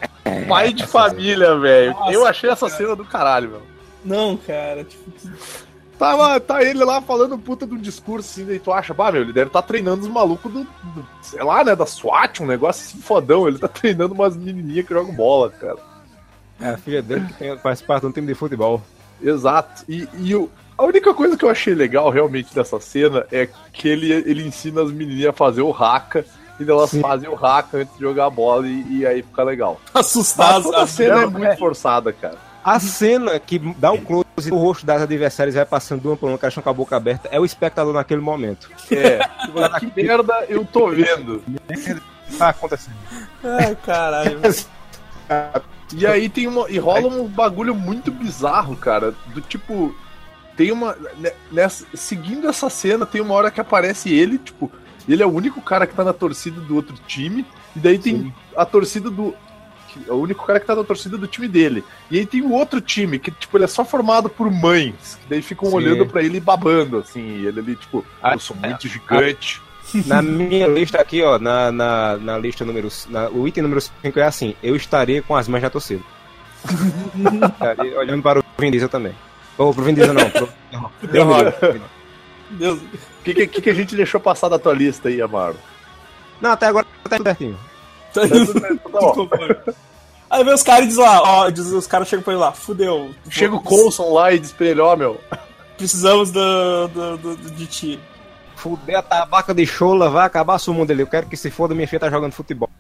[0.49, 1.95] Pai de família, velho.
[2.11, 3.63] Eu achei essa cena do caralho, meu.
[4.05, 5.11] Não, cara, tipo.
[5.99, 9.33] Tava, tá ele lá falando puta do discurso assim, daí tu acha, bah, meu, ele
[9.33, 13.01] deve estar treinando os malucos do, do- sei lá, né, da SWAT, um negócio assim
[13.01, 13.47] fodão.
[13.47, 15.77] Ele tá treinando umas menininhas que jogam bola, cara.
[16.61, 18.83] É a filha dele que tem, faz parte de um time de futebol.
[19.23, 19.85] Exato.
[19.89, 23.89] E, e o- a única coisa que eu achei legal realmente dessa cena é que
[23.89, 26.25] ele, ele ensina as menininhas a fazer o raca.
[26.61, 27.01] E elas Sim.
[27.01, 29.81] fazem o raca antes de jogar a bola e, e aí fica legal.
[30.63, 31.57] Toda a cena é muito é.
[31.57, 32.37] forçada, cara.
[32.65, 36.29] A cena que dá o close do rosto das adversárias vai passando de uma por
[36.29, 38.71] uma, estão com a boca aberta, é o espectador naquele momento.
[38.93, 39.19] É.
[39.43, 41.43] Tipo, que merda eu tô vendo.
[42.39, 42.97] Tá acontecendo.
[43.43, 44.41] Ai, caralho.
[45.95, 46.71] E aí tem uma.
[46.71, 49.15] E rola um bagulho muito bizarro, cara.
[49.35, 49.95] Do tipo.
[50.57, 50.97] Tem uma.
[51.19, 54.71] né, Nessa, seguindo essa cena, tem uma hora que aparece ele, tipo.
[55.09, 57.45] Ele é o único cara que tá na torcida do outro time.
[57.75, 58.33] E daí tem Sim.
[58.57, 59.35] a torcida do.
[60.09, 61.85] É o único cara que tá na torcida do time dele.
[62.11, 65.19] E aí tem o outro time, que, tipo, ele é só formado por mães.
[65.23, 65.75] Que daí ficam Sim.
[65.77, 67.21] olhando pra ele e babando, assim.
[67.21, 69.61] E ele ali, tipo, Ah, eu sou muito gigante.
[70.07, 72.89] Na minha lista aqui, ó, na, na, na lista número.
[73.11, 76.03] Na, o item número 5 é assim: eu estaria com as mães da torcida.
[77.99, 79.13] Olhando para o Vin Diesel também.
[79.59, 80.31] Ou pro Vin Diesel não.
[80.31, 80.91] Pro, não.
[81.25, 81.83] Ruim.
[82.51, 82.79] Deus.
[82.81, 85.57] O que, que, que a gente deixou passar da tua lista aí, Amaro?
[86.41, 87.59] Não, até agora tá tudo certinho.
[88.13, 89.29] Tá Tá bom.
[90.29, 92.53] Aí vem os caras e diz lá, ó, diz, os caras chegam pra ele lá,
[92.53, 93.11] fudeu.
[93.31, 95.21] Chega o Coulson lá e diz pra ele, ó, meu,
[95.77, 98.01] Precisamos do, do, do- do- de ti.
[98.57, 101.01] Fuder a tabaca de chola, vai acabar o mundo ali.
[101.03, 102.71] Eu quero que se foda, minha filha tá jogando futebol.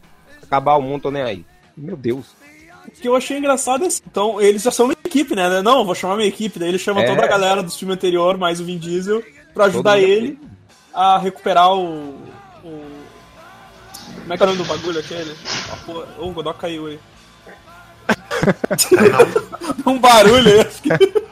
[0.42, 1.44] Acabar o mundo, tô nem aí.
[1.76, 2.26] Meu Deus.
[2.86, 5.60] O que eu achei engraçado é assim, então eles já são equipe, né?
[5.62, 6.58] Não, vou chamar minha equipe.
[6.58, 7.06] Daí ele chama É.
[7.06, 9.22] toda a galera do filme anterior, mais o Vin Diesel,
[9.54, 10.38] pra ajudar Todo ele
[10.94, 12.14] a recuperar o,
[12.64, 13.02] o-
[14.22, 15.34] Como é que é o nome do bagulho aquele?
[15.70, 16.98] Ah, porra, Ô, o Godot caiu aí.
[19.86, 20.60] um barulho aí.
[20.60, 21.22] acho que-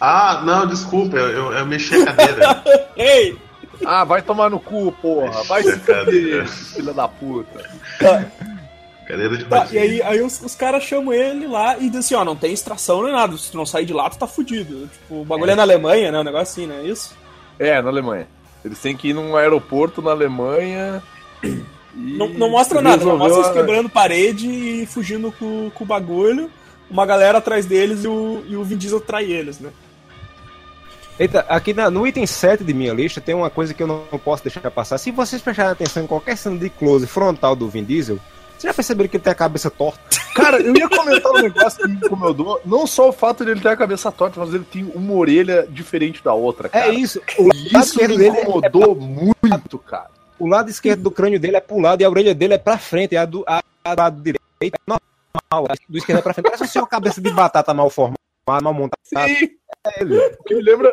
[0.00, 2.62] Ah, não, desculpa, eu, eu, eu mexi a cadeira.
[2.96, 3.38] Ei!
[3.84, 7.64] ah, vai tomar no cu, porra, vai se fuder, filha da puta.
[9.06, 12.14] Cadeira de Tá, e aí, aí os, os caras chamam ele lá e dizem assim,
[12.16, 14.88] ó, não tem extração nem nada, se tu não sair de lá, tu tá fudido.
[14.88, 16.18] Tipo, o bagulho é, na Alemanha, né?
[16.20, 16.82] Um negócio assim, né?
[16.84, 17.14] Isso?
[17.58, 18.26] É, na Alemanha.
[18.64, 21.02] Eles têm que ir num aeroporto na Alemanha.
[21.42, 21.62] e
[21.94, 25.86] Não, não mostra nada, não mostra eles a- quebrando parede e fugindo com, com o
[25.86, 26.50] bagulho.
[26.90, 29.70] Uma galera atrás deles e o, e o Vin Diesel trai eles, né?
[31.18, 34.02] Eita, aqui na- no item 7 de minha lista tem uma coisa que eu não,
[34.12, 34.98] não posso deixar passar.
[34.98, 38.18] Se vocês prestarem atenção em qualquer cena de close frontal do Vin Diesel,
[38.58, 40.00] vocês já perceberam que ele tem a cabeça torta?
[40.34, 42.60] Cara, eu ia comentar um negócio que me incomodou.
[42.64, 45.66] Não só o fato de ele ter a cabeça torta, mas ele tem uma orelha
[45.70, 46.86] diferente da outra, cara.
[46.88, 47.20] É isso.
[47.38, 50.10] O lado isso esquerdo me é- incomodou muito, cara.
[50.38, 52.76] O lado esquerdo do crânio dele é pro lado e a orelha dele é pra
[52.76, 53.12] frente.
[53.12, 55.70] E a do, a, a do lado direito é normal.
[55.70, 56.44] A do esquerdo é pra frente.
[56.44, 59.00] Parece assim uma cabeça de batata mal formada, mal montada.
[59.04, 59.48] Sim.
[60.40, 60.92] O que me lembra,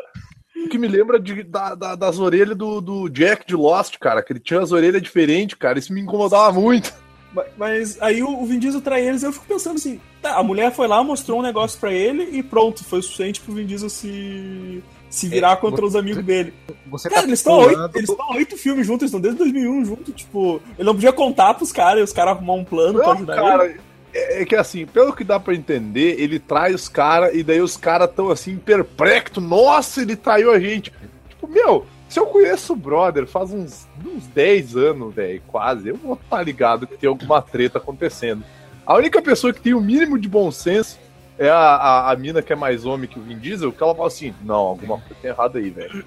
[0.66, 4.22] o que me lembra de- da- da- das orelhas do, do Jack de Lost, cara.
[4.24, 5.78] Que ele tinha as orelhas diferentes, cara.
[5.80, 6.94] Isso me incomodava muito.
[7.34, 10.44] Ma- Mas aí o Vin Diesel trai eles e eu fico pensando assim, tá, a
[10.44, 13.66] mulher foi lá, mostrou um negócio pra ele e pronto, foi o suficiente pro Vin
[13.66, 16.54] Diesel se, se virar É, contra os amigos dele.
[16.88, 19.38] Você Cara, tá eles estão oito, pulando- eles estão oito filmes juntos, eles estão desde
[19.40, 23.00] 2001 juntos, tipo, ele não podia contar pros caras e os caras arrumar um plano
[23.00, 23.80] pra Não, ajudar cara, ele.
[24.14, 27.62] é, é que assim, pelo que dá pra entender, ele trai os caras e daí
[27.62, 29.44] os caras tão assim, perplexos.
[29.44, 30.94] Nossa, ele traiu a gente.
[31.30, 35.96] Tipo, meu, se eu conheço o brother faz uns, uns 10 anos, velho, quase, eu
[35.96, 38.44] vou estar ligado que tem alguma treta acontecendo.
[38.86, 41.00] A única pessoa que tem o mínimo de bom senso
[41.40, 43.96] é a, a, a mina que é mais homem que o Vin Diesel, que ela
[43.96, 46.06] fala assim, não, alguma coisa tem errado aí, velho.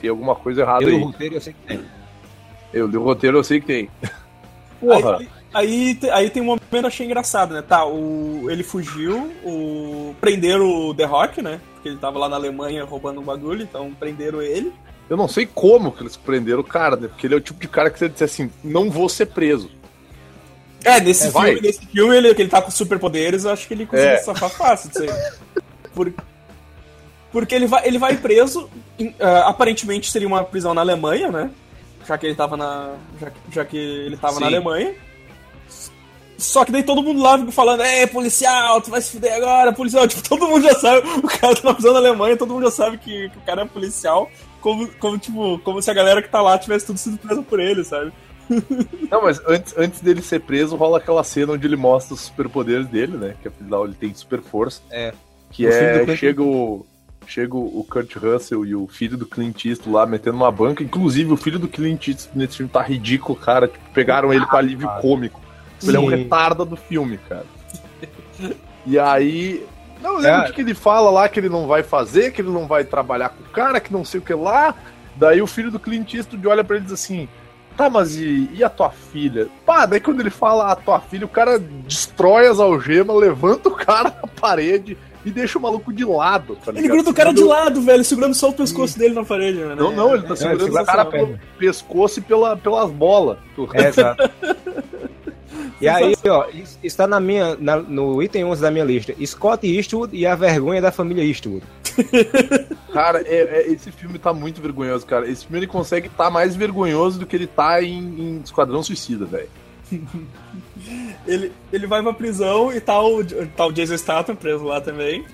[0.00, 1.02] Tem alguma coisa errada Pelo aí.
[1.02, 1.84] roteiro eu sei que tem.
[2.72, 3.90] Eu li o roteiro, eu sei que tem.
[4.78, 5.16] Porra.
[5.16, 7.62] Aí, aí, aí tem um momento que eu achei engraçado, né?
[7.62, 11.60] Tá, o, ele fugiu, o, prenderam o The Rock, né?
[11.74, 14.72] Porque ele tava lá na Alemanha roubando um bagulho, então prenderam ele.
[15.08, 17.08] Eu não sei como que eles prenderam o cara, né?
[17.08, 19.70] Porque ele é o tipo de cara que você diz assim, não vou ser preso.
[20.84, 21.52] É, nesse É, vai.
[21.52, 24.18] filme, nesse filme ele, que ele tá com superpoderes, eu acho que ele conseguiu É.
[24.18, 25.10] safar fácil disso aí.
[25.94, 26.12] Por-
[27.32, 28.68] porque ele vai, ele vai preso,
[28.98, 31.50] em- ah, aparentemente seria uma prisão na Alemanha, né?
[32.06, 32.94] Já que ele tava na.
[33.20, 34.40] Já, que- já que ele tava Sim.
[34.40, 34.94] na Alemanha.
[36.38, 40.06] Só que daí todo mundo lá falando, é, policial, tu vai se fuder agora, policial.
[40.08, 42.70] Tipo, todo mundo já sabe, o cara tá na prisão na Alemanha, todo mundo já
[42.70, 46.28] sabe que, que o cara é policial, como, como, tipo, como se a galera que
[46.28, 48.12] tá lá tivesse tudo sido preso por ele, sabe?
[49.10, 52.86] Não, mas antes, antes dele ser preso, rola aquela cena onde ele mostra os superpoderes
[52.86, 53.34] dele, né?
[53.42, 54.80] Que afinal ele tem super força.
[54.90, 55.12] É.
[55.50, 56.16] Que do é.
[56.16, 56.86] Chega o.
[57.26, 60.82] Chega o Kurt Russell e o filho do Clint Eastwood lá metendo uma banca.
[60.82, 63.68] Inclusive, o filho do Clint Eastwood nesse filme tá ridículo, cara.
[63.68, 65.38] Tipo, pegaram ele pra alívio cômico.
[65.82, 67.44] Ele é um retarda do filme, cara.
[68.86, 69.62] E aí.
[70.02, 70.52] Não, eu lembro É.
[70.52, 73.42] que ele fala lá que ele não vai fazer, que ele não vai trabalhar com
[73.42, 74.74] o cara, que não sei o que lá.
[75.16, 77.28] Daí o filho do Clint Eastwood olha pra ele e diz assim:
[77.76, 79.48] Tá, mas e, e a tua filha?
[79.66, 83.72] Pá, daí quando ele fala a tua filha, o cara destrói as algemas, levanta o
[83.74, 86.56] cara na parede e deixa o maluco de lado.
[86.64, 89.58] Tá Ele gruda o cara de lado, velho, segurando só o pescoço dele na parede,
[89.58, 89.74] né?
[89.74, 93.38] Não, não, ele tá É, segurando segura o pelo pescoço e pela, pelas bolas.
[93.74, 94.30] É, exato.
[95.80, 96.46] E aí, ó,
[96.82, 99.14] está na minha, na- no item 11 da minha lista.
[99.24, 101.62] Scott Eastwood e a vergonha da família Eastwood.
[102.92, 105.28] Cara, é- é- esse filme tá muito vergonhoso, cara.
[105.30, 109.24] Esse filme ele consegue estar mais vergonhoso do que ele tá em, em Esquadrão Suicida,
[109.24, 109.48] velho.
[111.26, 113.22] Ele, ele vai pra prisão e tá o,
[113.56, 115.24] tá o Jason Statham preso lá também.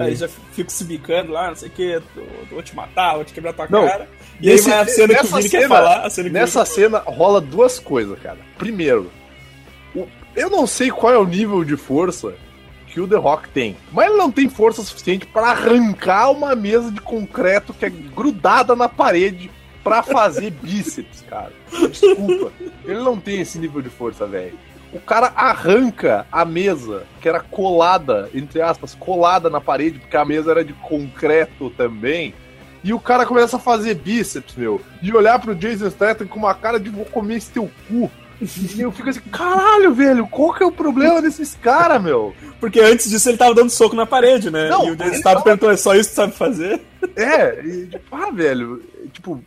[0.00, 2.00] Aí já fica se bicando lá, não sei o que,
[2.50, 4.08] vou te matar, vou te quebrar tua Não, cara.
[4.40, 6.10] E aí nesse- vai a cena que o nessa Vini quer cena- falar.
[6.10, 8.38] Cena que Nessa Vini- cena rola duas coisas, cara.
[8.58, 9.10] Primeiro,
[10.36, 12.34] eu não sei qual é o nível de força
[12.86, 16.90] que o The Rock tem, mas ele não tem força suficiente pra arrancar uma mesa
[16.90, 19.50] de concreto que é grudada na parede
[19.82, 21.52] pra fazer bíceps, cara.
[21.90, 22.52] Desculpa,
[22.84, 24.58] ele não tem esse nível de força, velho.
[24.92, 30.24] O cara arranca a mesa, que era colada, entre aspas, colada na parede, porque a
[30.24, 32.34] mesa era de concreto também.
[32.84, 34.80] E o cara começa a fazer bíceps, meu.
[35.02, 38.10] E olhar pro Jason Statham com uma cara de vou comer esse teu cu.
[38.40, 42.34] E eu fico assim, caralho, velho, qual que é o problema desses caras, meu?
[42.60, 44.68] Porque antes disso ele tava dando soco na parede, né?
[44.68, 46.80] Não, e o Jason Statham tava- perguntou, é só isso que tu sabe fazer?
[47.16, 49.42] É, e, tipo, ah, velho, tipo,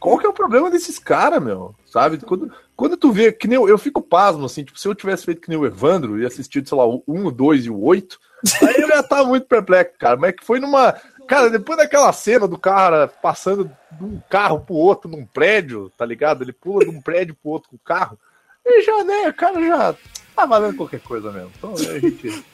[0.00, 1.74] qual que é o problema desses caras, meu?
[1.86, 2.18] Sabe?
[2.18, 5.24] Quando, quando tu vê, que nem eu, eu fico pasmo, assim, tipo, se eu tivesse
[5.26, 7.78] feito que nem o Evandro e assistido, sei lá, o 1, o 2 e o
[7.82, 8.18] 8,
[8.62, 10.16] aí eu ia estar muito perplexo, cara.
[10.16, 10.94] Mas é que foi numa.
[11.28, 16.04] Cara, depois daquela cena do cara passando de um carro pro outro num prédio, tá
[16.06, 16.42] ligado?
[16.42, 18.18] Ele pula de um prédio pro outro com o carro.
[18.64, 19.94] E já, né, o cara já
[20.34, 21.50] tá valendo qualquer coisa mesmo.
[21.56, 22.44] Então a gente.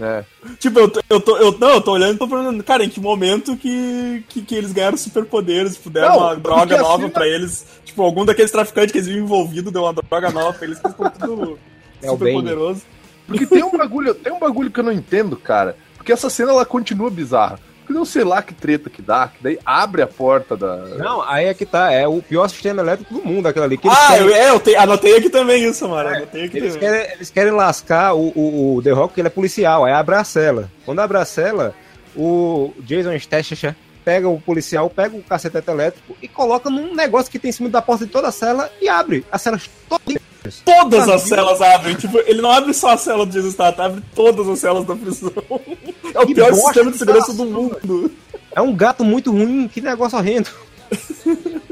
[0.00, 0.24] É.
[0.58, 2.88] Tipo, eu tô, eu tô, eu, não, eu tô olhando e tô perguntando, cara, em
[2.88, 6.98] que momento que, que, que eles ganharam superpoderes, tipo, deram Não, uma droga a nova
[7.02, 10.52] cena- pra eles, tipo, algum daqueles traficantes que eles viram envolvidos deu uma droga nova
[10.54, 11.58] pra eles, que eles estão tudo...
[12.00, 12.82] É super poderoso.
[13.26, 15.76] Porque tem um bagulho, tem um bagulho que eu não entendo, cara.
[15.96, 17.60] Porque essa cena ela continua bizarra.
[17.92, 20.76] Porque eu sei lá que treta que dá, que daí abre a porta da.
[20.96, 21.92] Não, aí é que tá.
[21.92, 23.80] É o pior sistema elétrico do mundo, aquele ali.
[23.84, 26.08] Ah, querem- eu, é, eu te- anotei aqui também isso, mano.
[26.08, 26.88] Anotei aqui Eles também.
[26.90, 30.14] querem, eles querem lascar o, o, o The Rock, que ele é policial, aí abre
[30.14, 30.70] a cela.
[30.84, 31.74] Quando abre a cela,
[32.16, 33.74] o Jason Statham
[34.04, 37.68] pega o policial, pega o cacetete elétrico e coloca num negócio que tem em cima
[37.68, 39.24] da porta de toda a cela e abre.
[39.30, 40.20] A cela toda.
[40.64, 41.94] Todas as celas abrem.
[41.94, 44.96] Tipo, ele não abre só a cela do Jesus Statham, abre todas as celas da
[44.96, 45.32] prisão.
[46.14, 48.12] É o Que pior sistema de segurança do instalação, mundo.
[48.54, 50.50] É um gato muito ruim, que negócio horrendo.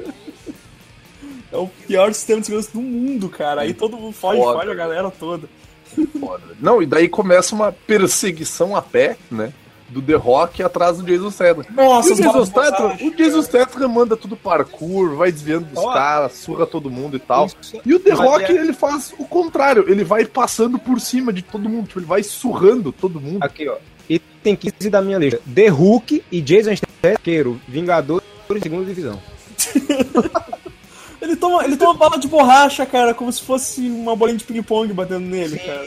[1.52, 3.62] É o pior sistema de segurança do mundo, cara.
[3.62, 4.58] Aí todo mundo foge, Foda.
[4.60, 5.48] foge a galera toda.
[6.20, 6.44] Foda.
[6.60, 9.52] Não, e daí começa uma perseguição a pé, né?
[9.90, 11.64] Do The Rock atrás do Jason Statham.
[11.74, 16.32] Nossa, E o Jason Statham, o Jason Statham manda tudo parkour, vai desviando dos caras,
[16.34, 17.46] surra todo mundo e tal.
[17.46, 17.80] Isso.
[17.84, 21.32] E o The Mas Rock, é- ele faz o contrário, ele vai passando por cima
[21.32, 23.42] de todo mundo, tipo, ele vai surrando todo mundo.
[23.42, 23.76] Aqui, ó.
[24.08, 25.40] E tem 15 da minha lista.
[25.52, 29.20] The Hulk e Jason Statham, Vingadores de segunda divisão.
[31.20, 34.90] Ele toma, ele toma bala de borracha, cara, como se fosse uma bolinha de ping-pong
[34.94, 35.84] batendo nele, cara.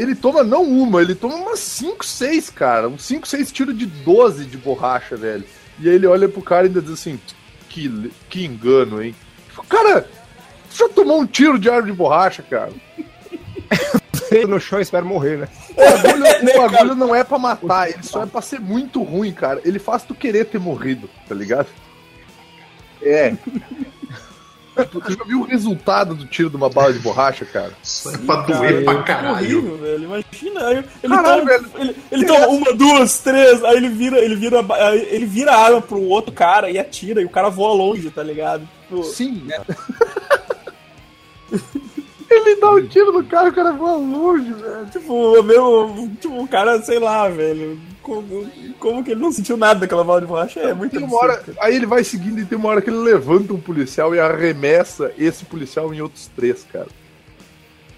[0.00, 2.88] Ele toma não uma, ele toma umas 5, 6, cara.
[2.88, 5.44] Uns 5, 6 tiros de 12 de borracha, velho.
[5.78, 7.20] E aí ele olha pro cara e ainda diz assim:
[7.68, 9.14] que, que engano, hein?
[9.48, 10.08] Tipo, Cara,
[10.70, 12.72] você já tomou um tiro de arma de borracha, cara?
[14.48, 15.48] No show espero morrer, né?
[15.72, 19.32] O bagulho, o bagulho não é pra matar, ele só é pra ser muito ruim,
[19.32, 19.60] cara.
[19.64, 21.66] Ele faz tu querer ter morrido, tá ligado?
[23.02, 23.34] É.
[24.84, 27.72] Tu já viu o resultado do tiro de uma bala de borracha, cara?
[27.82, 29.34] Isso é pra doer pra É caralho.
[29.36, 30.04] horrível, velho.
[30.04, 30.66] Imagina.
[30.66, 31.70] aí Ele Caralho, toma, velho.
[31.78, 34.64] Ele, ele toma uma, duas, três, aí ele vira, ele vira,
[35.10, 38.22] ele vira a arma pro outro cara e atira, e o cara voa longe, tá
[38.22, 38.68] ligado?
[38.88, 39.46] Tipo, Sim.
[42.30, 44.86] Ele dá um tiro no cara, o cara voa longe, velho.
[44.92, 47.80] tipo, meu, tipo, o cara, sei lá, velho.
[48.10, 50.58] Como, como que ele não sentiu nada daquela bala de borracha?
[50.58, 53.52] É muito Tem hora, aí ele vai seguindo e tem uma hora que ele levanta
[53.52, 56.88] um policial e arremessa esse policial em outros três, cara.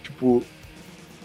[0.02, 0.42] Tipo,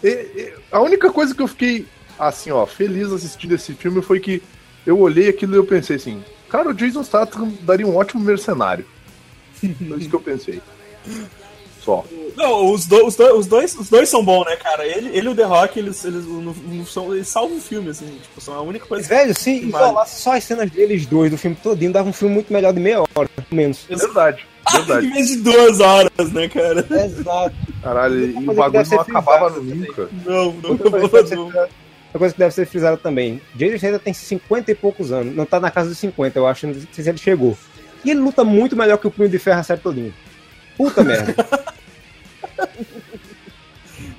[0.02, 1.86] e- e- a única coisa que eu fiquei
[2.18, 4.42] assim, ó, feliz assistindo esse filme foi que
[4.86, 8.86] eu olhei aquilo e eu pensei assim, cara, o Jason Statham daria um ótimo mercenário.
[9.60, 10.62] Foi isso que eu pensei.
[11.88, 12.04] Só.
[12.36, 14.86] Não, os, do, os, do- os dois, os dois são bons, né, cara?
[14.86, 16.22] Ele, ele e o The Rock, eles, eles,
[16.86, 19.08] são, eles salvam o filme, assim, tipo, são a única coisa.
[19.08, 22.52] Velho, se isolasse só as cenas deles dois do filme todinho, dava um filme muito
[22.52, 23.86] melhor de meia hora, menos.
[23.88, 25.06] Verdade, em verdade.
[25.08, 26.86] vez de duas horas, né, cara?
[27.06, 27.56] Exato.
[27.82, 30.08] Caralho, e o bagulho não acabava frisada nunca.
[30.26, 31.44] Não, não, Outra coisa, que deve ser, não.
[31.46, 31.68] outra
[32.18, 33.40] coisa que deve ser frisada também.
[33.54, 35.34] Jason Statham tem 50 e poucos anos.
[35.34, 36.66] Não tá na casa dos 50, eu acho.
[36.66, 37.56] Não sei se ele chegou.
[38.04, 40.12] E ele luta muito melhor que o Punho de Ferro a série todinho.
[40.76, 41.34] Puta merda.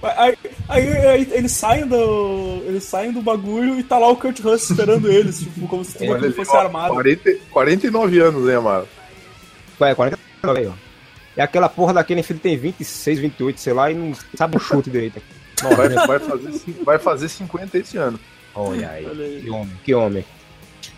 [0.01, 2.61] Aí, aí, aí eles saem do.
[2.65, 5.97] Eles saem do bagulho e tá lá o Kurt Russell esperando eles, tipo, como se
[5.97, 6.93] tudo aquilo fosse ó, armado.
[6.93, 8.87] 40, 49 anos, hein, Amaro?
[9.77, 10.73] Vai, 49 aí, ó.
[11.37, 14.89] E aquela porra daquele filho tem 26, 28, sei lá, e não sabe o chute
[14.89, 15.21] direito.
[15.61, 18.19] Vai, vai, fazer, vai fazer 50 esse ano.
[18.55, 19.05] Olha aí.
[19.05, 19.41] Olha aí.
[19.41, 20.25] Que homem, que homem.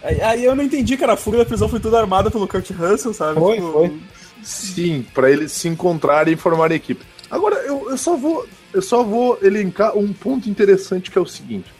[0.03, 2.69] Aí, aí eu não entendi, cara, a fuga da prisão foi toda armada pelo Kurt
[2.71, 3.39] Russell, sabe?
[3.39, 3.99] Foi, Tipo, foi.
[4.43, 7.05] Sim, pra eles se encontrarem e formarem equipe.
[7.31, 8.45] Agora, eu, eu só vou.
[8.73, 11.73] Eu só vou elencar um ponto interessante que é o seguinte.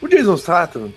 [0.00, 0.92] O Jason Statham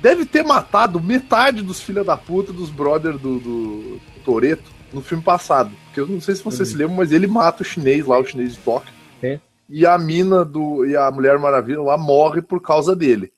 [0.00, 5.22] deve ter matado metade dos filha da puta dos brothers do, do Toreto no filme
[5.22, 5.70] passado.
[5.86, 8.24] Porque eu não sei se vocês se lembram, mas ele mata o chinês lá, o
[8.24, 8.92] chinês de Tóquio.
[9.22, 9.40] É.
[9.68, 10.86] E a mina do.
[10.86, 13.32] E a Mulher Maravilha lá morre por causa dele.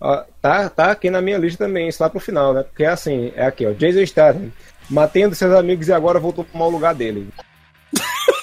[0.00, 2.62] Ó, tá, tá aqui na minha lista também, isso lá pro final, né?
[2.62, 3.72] Porque é assim, é aqui, ó.
[3.72, 4.52] Jason Statham,
[4.88, 7.28] matando seus amigos e agora voltou pro mau lugar dele.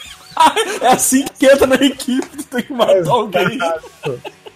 [0.81, 3.57] É assim que entra na equipe, tu tem que matar alguém.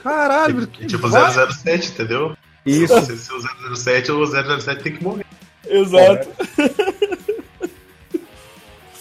[0.01, 2.35] Caralho, que Tipo vai- 007, entendeu?
[2.65, 2.99] Isso.
[3.05, 5.25] Se se o 007 ou o 007 tem que morrer.
[5.67, 6.27] Exato.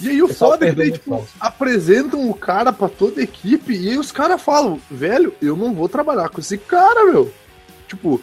[0.00, 3.24] E aí o Pessoal foda é que daí, tipo, apresentam o cara pra toda a
[3.24, 7.32] equipe e aí os caras falam, velho, eu não vou trabalhar com esse cara, meu.
[7.88, 8.20] Tipo,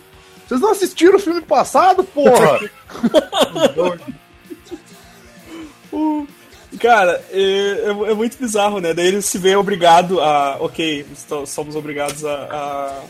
[0.47, 2.59] vocês não assistiram o filme passado, porra?
[5.93, 6.25] Uh,
[6.79, 7.39] Cara, é,
[7.85, 8.93] é- é muito bizarro, né?
[8.93, 10.57] Daí ele se vê obrigado a.
[10.59, 11.05] Ok,
[11.45, 13.03] somos obrigados a,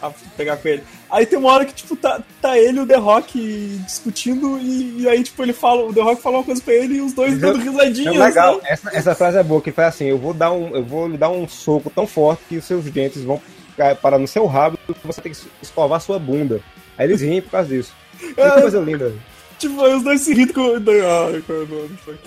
[0.00, 0.82] a, a pegar com ele.
[1.10, 5.00] Aí tem uma hora que, tipo, tá, tá ele e o The Rock discutindo, e,
[5.02, 7.12] e aí, tipo, ele fala, o The Rock fala uma coisa pra ele e os
[7.12, 8.16] dois dando é- É risadinhas.
[8.16, 8.56] legal.
[8.58, 8.62] né?
[8.66, 11.16] Essa, essa frase é boa, que faz assim, eu vou dar um, eu vou lhe
[11.16, 13.40] dar um soco tão forte que os seus dentes vão
[13.76, 16.60] cair- parar no seu rabo e você tem que escovar sua bunda.
[16.96, 17.92] Aí eles riem por causa disso.
[18.18, 18.60] Que É.
[18.60, 19.12] coisa linda.
[19.58, 20.60] Tipo, os dois se rindo com.
[20.60, 22.18] Mano, fuck,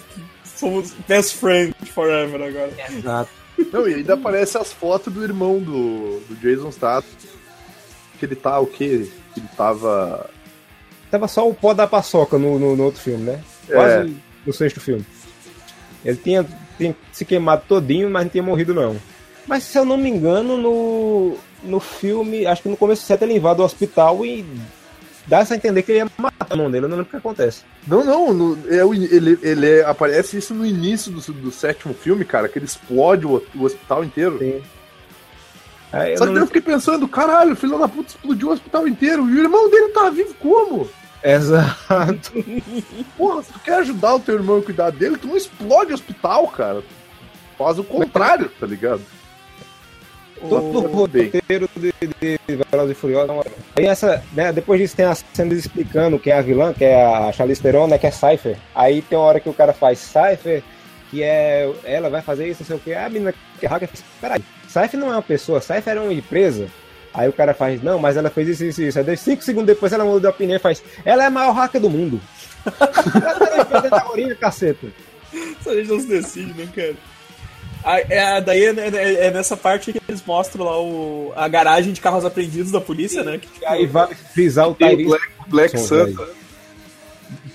[0.61, 2.71] Somos best friends forever agora.
[2.87, 3.31] Exato.
[3.73, 7.09] Não, e ainda aparece as fotos do irmão do, do Jason Statham.
[8.19, 9.09] Que ele tá o quê?
[9.33, 10.29] Que ele tava.
[11.09, 13.43] Tava só o pó da paçoca no, no, no outro filme, né?
[13.67, 13.73] É.
[13.73, 15.03] Quase no sexto filme.
[16.05, 16.45] Ele tinha,
[16.77, 18.95] tinha se queimado todinho, mas não tinha morrido, não.
[19.47, 23.33] Mas se eu não me engano, no, no filme, acho que no começo certo ele
[23.33, 24.45] invade o hospital e
[25.27, 26.85] dá essa a entender que ele ia matar o irmão dele.
[26.85, 27.63] Eu não lembro o que acontece.
[27.87, 32.25] Não, não, no- é ele, ele é- aparece isso no início do, do sétimo filme,
[32.25, 34.37] cara, que ele explode o, o hospital inteiro.
[34.39, 34.61] Sim.
[35.93, 38.51] Aí Só não que daí eu fiquei pensando, caralho, o filho da puta explodiu o
[38.53, 40.89] hospital inteiro e o irmão dele tá vivo como?
[41.23, 42.31] Exato.
[43.17, 45.95] Porra, se tu quer ajudar o teu irmão a cuidar dele, tu não explode o
[45.95, 46.81] hospital, cara.
[47.57, 49.01] Faz o contrário, tá ligado?
[50.49, 52.39] Todo o roteiro de, de
[52.71, 53.45] Velozes e Furiosos.
[53.75, 57.03] Aí essa, né, depois disso tem as cenas explicando quem é a vilã, que é
[57.03, 58.57] a Charlize Theron, né, que é Cypher.
[58.73, 60.63] Aí tem uma hora que o cara faz Cypher,
[61.09, 62.93] que é ela vai fazer isso, não sei o que.
[62.93, 66.13] A menina que é hacker faz, peraí, Cypher não é uma pessoa, Cypher é uma
[66.13, 66.67] empresa.
[67.13, 68.99] Aí o cara faz, não, mas ela fez isso, isso, isso.
[68.99, 71.81] Aí cinco segundos depois ela muda de opinião e faz, ela é a maior hacker
[71.81, 72.21] do mundo.
[72.79, 74.87] ela tá fazendo agora, caceta.
[75.33, 76.95] Isso a gente não se decide, né, cara?
[78.09, 81.99] É, daí é, é- é nessa parte que eles mostram lá o, a garagem de
[82.01, 83.37] carros apreendidos da polícia, né?
[83.37, 86.29] Que, tipo, Aí vai frisar o Tyrese Black, Black Gibson, Santa.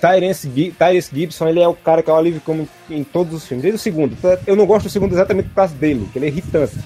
[0.00, 3.34] Tyrese, Gi- Tyrese Gibson, ele é o cara que é o alívio como em todos
[3.34, 4.16] os filmes, desde o segundo.
[4.46, 6.76] Eu não gosto do segundo exatamente por causa dele, que ele é irritante.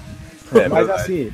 [0.53, 1.01] É, Mas verdade.
[1.01, 1.31] assim,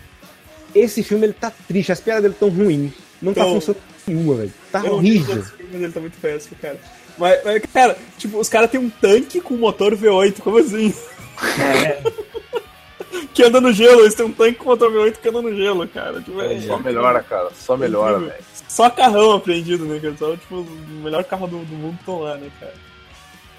[0.76, 2.92] esse filme ele tá triste, as piadas dele tão ruins.
[3.22, 4.54] Não tá Então, funcionando nenhuma, velho.
[4.72, 5.44] Tá horrível.
[5.44, 6.78] filmes, ele tá muito péssimo, cara.
[7.18, 10.94] Mas, mas, cara, tipo, os caras têm um tanque com motor V8, como assim?
[13.34, 15.88] que anda no gelo, eles têm um tanque com motor V8 que anda no gelo,
[15.88, 16.22] cara.
[16.22, 17.52] Tipo, é- Só melhora, cara.
[17.54, 18.44] Só melhora, velho.
[18.68, 20.16] Só carrão apreendido, né, cara?
[20.18, 22.74] Só, tipo, o melhor carro do, do mundo estão lá, né, cara?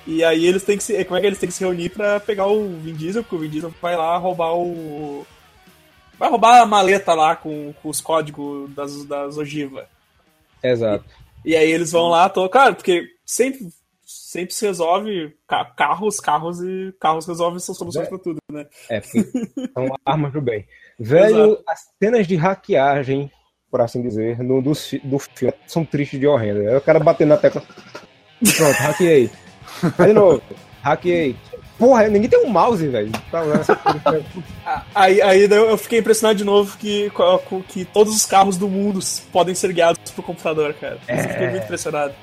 [0.07, 1.05] E aí eles têm que se.
[1.05, 3.23] Como é que eles têm que se reunir pra pegar o Vin Diesel?
[3.23, 5.27] Porque o Vin Diesel vai lá roubar o.
[6.19, 9.85] Vai roubar a maleta lá com, com os códigos das, das ogivas.
[10.63, 11.05] Exato.
[11.45, 13.69] E aí eles vão lá, tô, cara, porque sempre,
[14.11, 18.09] sempre se resolve ca- carros, carros e carros resolvem suas soluções É.
[18.09, 18.67] pra tudo, né?
[18.89, 20.67] É, são armas do bem.
[20.99, 21.65] Velho, Exato.
[21.69, 23.31] as cenas de hackeagem,
[23.71, 24.73] por assim dizer, no, do,
[25.05, 26.61] do filme são tristes de horrenda.
[26.71, 27.63] Aí o cara batendo na tecla.
[28.57, 29.31] Pronto, hackeei.
[29.99, 30.43] Aí de novo,
[30.83, 31.37] hackeei.
[31.79, 33.13] Porra, ninguém tem um mouse, velho.
[33.31, 34.25] Porra.
[34.67, 37.13] Ah, Aí, aí eu fiquei impressionado de novo que,
[37.69, 38.99] que todos os carros do mundo
[39.31, 40.99] podem ser guiados por computador, cara.
[41.07, 42.15] Eu fiquei muito impressionado.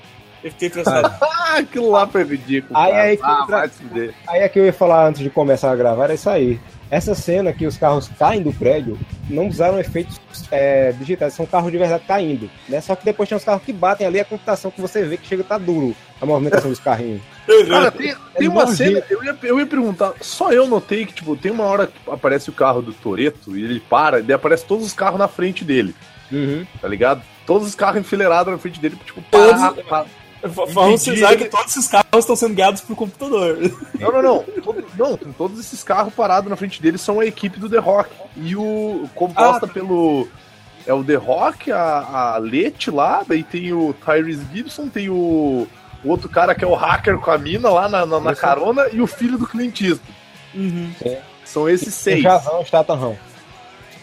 [0.45, 1.15] Eu fiquei impressionado.
[1.47, 2.77] Ah, aquilo lá foi ridículo.
[2.77, 3.61] Aí, cara.
[3.61, 4.13] aí ah, fuder.
[4.27, 6.59] Aí é que eu ia falar antes de começar a gravar, é isso aí.
[6.89, 8.97] Essa cena que os carros caem do prédio
[9.29, 10.19] não usaram efeitos
[10.51, 12.49] é, digitais, são carros de verdade caindo.
[12.67, 12.81] Né?
[12.81, 15.27] Só que depois tem os carros que batem ali, a computação que você vê que
[15.27, 17.21] chega tá duro a movimentação dos carrinhos.
[17.69, 21.35] Cara, tem, tem uma cena, eu ia, eu ia perguntar, só eu notei que, tipo,
[21.37, 24.65] tem uma hora que aparece o carro do Toreto e ele para, e daí aparece
[24.65, 25.95] todos os carros na frente dele,
[26.31, 26.65] Uhum.
[26.81, 27.21] tá ligado?
[27.45, 30.05] Todos os carros enfileirados na frente dele, tipo, Todos- para, para.
[30.47, 33.57] Vamos precisar que todos esses carros estão sendo guiados por computador.
[33.99, 34.43] Não, não, não.
[34.63, 37.79] Todo- não, tem todos esses carros parados na frente dele são a equipe do The
[37.79, 38.09] Rock.
[38.37, 39.09] E o.
[39.15, 40.27] composta pelo.
[40.85, 45.67] É o The Rock, a, a Lete lá, daí tem o Tyrese Gibson, tem o,
[46.03, 48.87] o outro cara que é o hacker com a mina lá na, na, na carona
[48.91, 50.13] e o filho do Clint Eastwood.
[50.53, 50.93] Uhum.
[51.43, 52.21] São esses O seis.
[52.21, 53.17] Jazão está tarrão.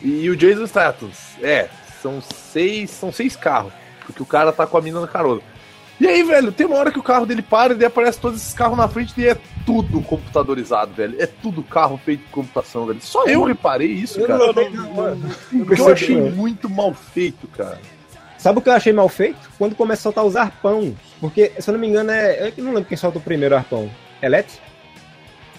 [0.02, 1.08] E o Jason Statham.
[1.40, 1.68] É,
[2.02, 3.72] são seis, são seis carros.
[4.04, 5.40] Porque o cara tá com a mina na carona.
[6.02, 8.40] E aí, velho, tem uma hora que o carro dele para e daí aparece todos
[8.40, 11.14] esses carros na frente e é tudo computadorizado, velho.
[11.22, 13.00] É tudo carro feito com computação, velho.
[13.00, 14.38] Só eu reparei isso, Eu cara.
[14.38, 17.78] não- não- não- eu achei muito mal feito, cara.
[18.36, 19.38] Sabe o que eu achei mal feito?
[19.56, 20.92] Quando começa a soltar os arpão.
[21.20, 22.48] Porque, se eu não me engano, é.
[22.56, 23.88] Eu não lembro quem solta o primeiro arpão.
[24.20, 24.58] É Let's?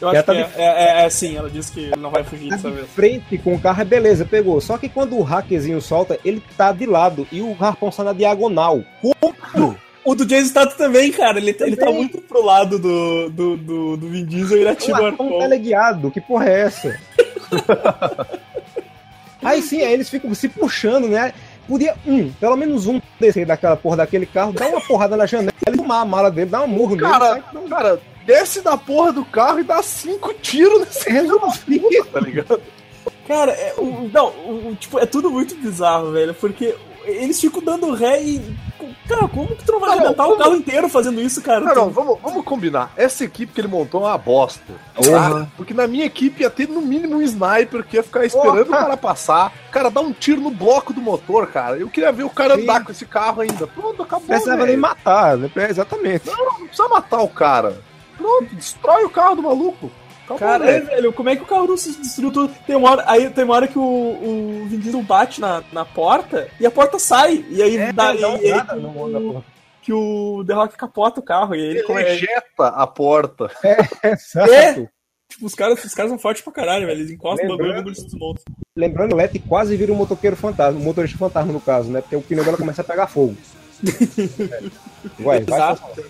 [0.01, 2.11] Eu acho Ela tá que é, de- é, é, é sim, ela disse que não
[2.11, 2.89] vai fugir Tá dessa de vez.
[2.89, 4.59] frente com o carro, é beleza, pegou.
[4.59, 8.11] Só que quando o hackerzinho solta, ele tá de lado e o arpão sai na
[8.11, 8.83] diagonal.
[9.01, 9.77] Como?
[10.05, 11.37] O do Jason Statham também, cara.
[11.39, 11.99] Ele, ele tá Também.
[12.01, 15.39] muito pro lado do, do, do, do Vin Diesel e ele O ativa o arpão
[15.39, 16.99] teleguiado, que porra é essa?
[19.43, 21.33] aí sim, aí eles ficam se puxando, né?
[21.67, 25.53] Podia um, pelo menos um descer daquela porra daquele carro, dar uma porrada na janela
[25.67, 27.07] e tomar a mala dele, dar um murro nele.
[27.07, 31.79] Cara, sai, não, cara, desce da porra do carro e dá cinco tiros nesse resolve.
[32.11, 32.61] tá ligado?
[33.27, 36.75] Cara, é, o, não, o- tipo, é tudo muito bizarro, velho, porque
[37.05, 38.55] eles ficam dando ré e.
[39.07, 41.59] Cara, como que tu não vai Não, como- o carro inteiro fazendo isso, cara?
[41.61, 42.91] Não, não, vamos, vamos combinar.
[42.95, 44.61] Essa equipe que ele montou é uma bosta.
[44.95, 45.47] Tá?
[45.57, 48.77] Porque na minha equipe ia ter no mínimo um sniper que ia ficar esperando Porra.
[48.79, 49.51] o cara passar.
[49.71, 51.77] Cara, dá um tiro no bloco do motor, cara.
[51.77, 52.63] Eu queria ver o cara Sim.
[52.63, 53.67] andar com esse carro ainda.
[53.67, 54.27] Pronto, acabou.
[54.27, 55.49] Precisava nem matar, né?
[55.69, 56.27] Exatamente.
[56.27, 57.81] Não precisa matar o cara.
[58.17, 59.91] Pronto, destrói o carro do maluco.
[60.39, 62.53] Cara, é, velho, como é que o carro não se destruiu tudo?
[62.65, 65.83] Tem uma hora, aí tem uma hora que o, o Vin Diesel bate na, na
[65.85, 67.45] porta e a porta sai.
[67.49, 69.43] E aí É, dá, uma e, e aí que no- o- na porta.
[69.81, 71.53] que o The Rock capota o carro.
[71.55, 73.51] E aí ele, Ele ejeta a porta.
[74.03, 74.89] Exato.
[75.29, 76.99] Tipo, os caras, os caras são fortes pra caralho, velho.
[77.01, 78.41] Eles encostam o bagulho e o Lembrando- bagulho se desmonta.
[78.75, 82.01] Lembrando, o Letty quase vira um motoqueiro fantasma, um motorista fantasma no caso, né?
[82.01, 83.35] Porque o pneu dela começa a pegar fogo.
[85.19, 85.23] É.
[85.23, 86.03] Ué, vai Exato.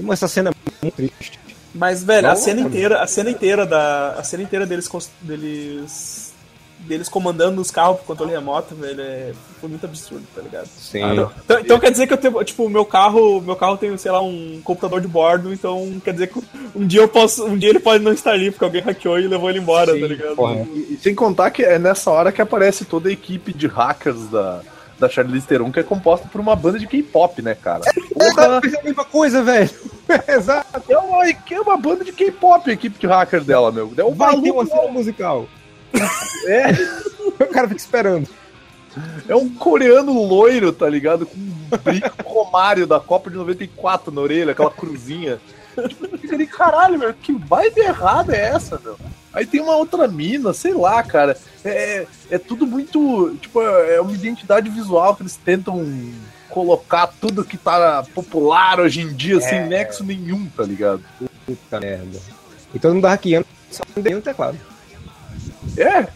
[0.00, 1.38] Mas essa cena é muito triste.
[1.76, 2.68] Mas, velho, a Não, cena cara.
[2.68, 4.10] inteira, a cena inteira da.
[4.18, 4.88] A cena inteira deles,
[5.20, 6.34] deles.
[6.80, 10.66] deles comandando os carros por controle remoto, velho, é, foi muito absurdo, tá ligado?
[10.66, 11.02] Sim.
[11.44, 14.10] Então, então quer dizer que eu tenho, tipo, o meu carro, meu carro tem, sei
[14.12, 16.40] lá, um computador de bordo, então quer dizer que
[16.74, 19.26] um dia eu posso, um dia ele pode não estar ali porque alguém hackeou e
[19.26, 20.36] levou ele embora, Sim, tá ligado?
[20.74, 24.28] E, e sem contar que é nessa hora que aparece toda a equipe de hackers
[24.28, 24.60] da,
[24.98, 27.82] da Charlize Theron, que é composta por uma banda de K-pop, né, cara?
[28.12, 29.70] Porra, Fez a mesma coisa, velho.
[30.28, 30.82] Exato.
[30.92, 33.92] é, uma, é uma banda de K-pop a equipe de hacker dela, meu.
[33.96, 35.46] É o Vai ter uma cena musical.
[36.46, 36.72] É.
[37.26, 38.28] O cara fica esperando.
[39.28, 41.26] É um coreano loiro, tá ligado?
[41.26, 45.38] Com um brinco romário da Copa de 94 na orelha, aquela cruzinha.
[45.88, 48.96] Tipo, ali, caralho, meu, que vibe errada é essa, meu?
[49.32, 51.36] Aí tem uma outra mina, sei lá, cara.
[51.62, 53.36] É, é tudo muito.
[53.40, 55.84] Tipo, é uma identidade visual que eles tentam
[56.48, 61.02] colocar tudo que tá popular hoje em dia, sem nexo nenhum, tá ligado?
[61.44, 62.18] Puta merda.
[62.74, 64.58] E todo mundo hackeando, só não tem um teclado.
[65.76, 66.08] É,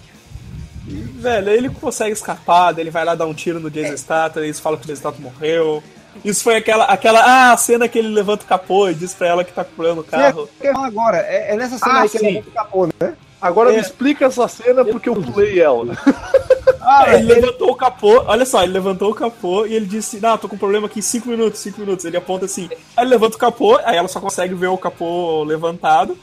[0.87, 4.43] Velho, aí ele consegue escapar, daí ele vai lá dar um tiro no Jason Statham,
[4.43, 5.83] eles falam que o Jason Statham morreu.
[6.25, 9.29] Isso foi aquela, aquela, ah, a cena que ele levanta o capô e diz pra
[9.29, 10.47] ela que tá curando o carro.
[10.47, 12.27] Sim, eu ia falar agora, é, é nessa cena Ah, aí que sim.
[12.27, 13.15] ele levanta o capô, né?
[13.41, 13.75] agora É.
[13.77, 15.97] me explica essa cena porque eu pulei ela.
[16.83, 20.37] Ah, ele levantou o capô, olha só, ele levantou o capô e ele disse, não,
[20.39, 22.05] tô com um problema aqui, 5 minutos, 5 minutos.
[22.07, 25.45] Ele aponta assim, aí ele levanta o capô, aí ela só consegue ver o capô
[25.45, 26.19] levantado.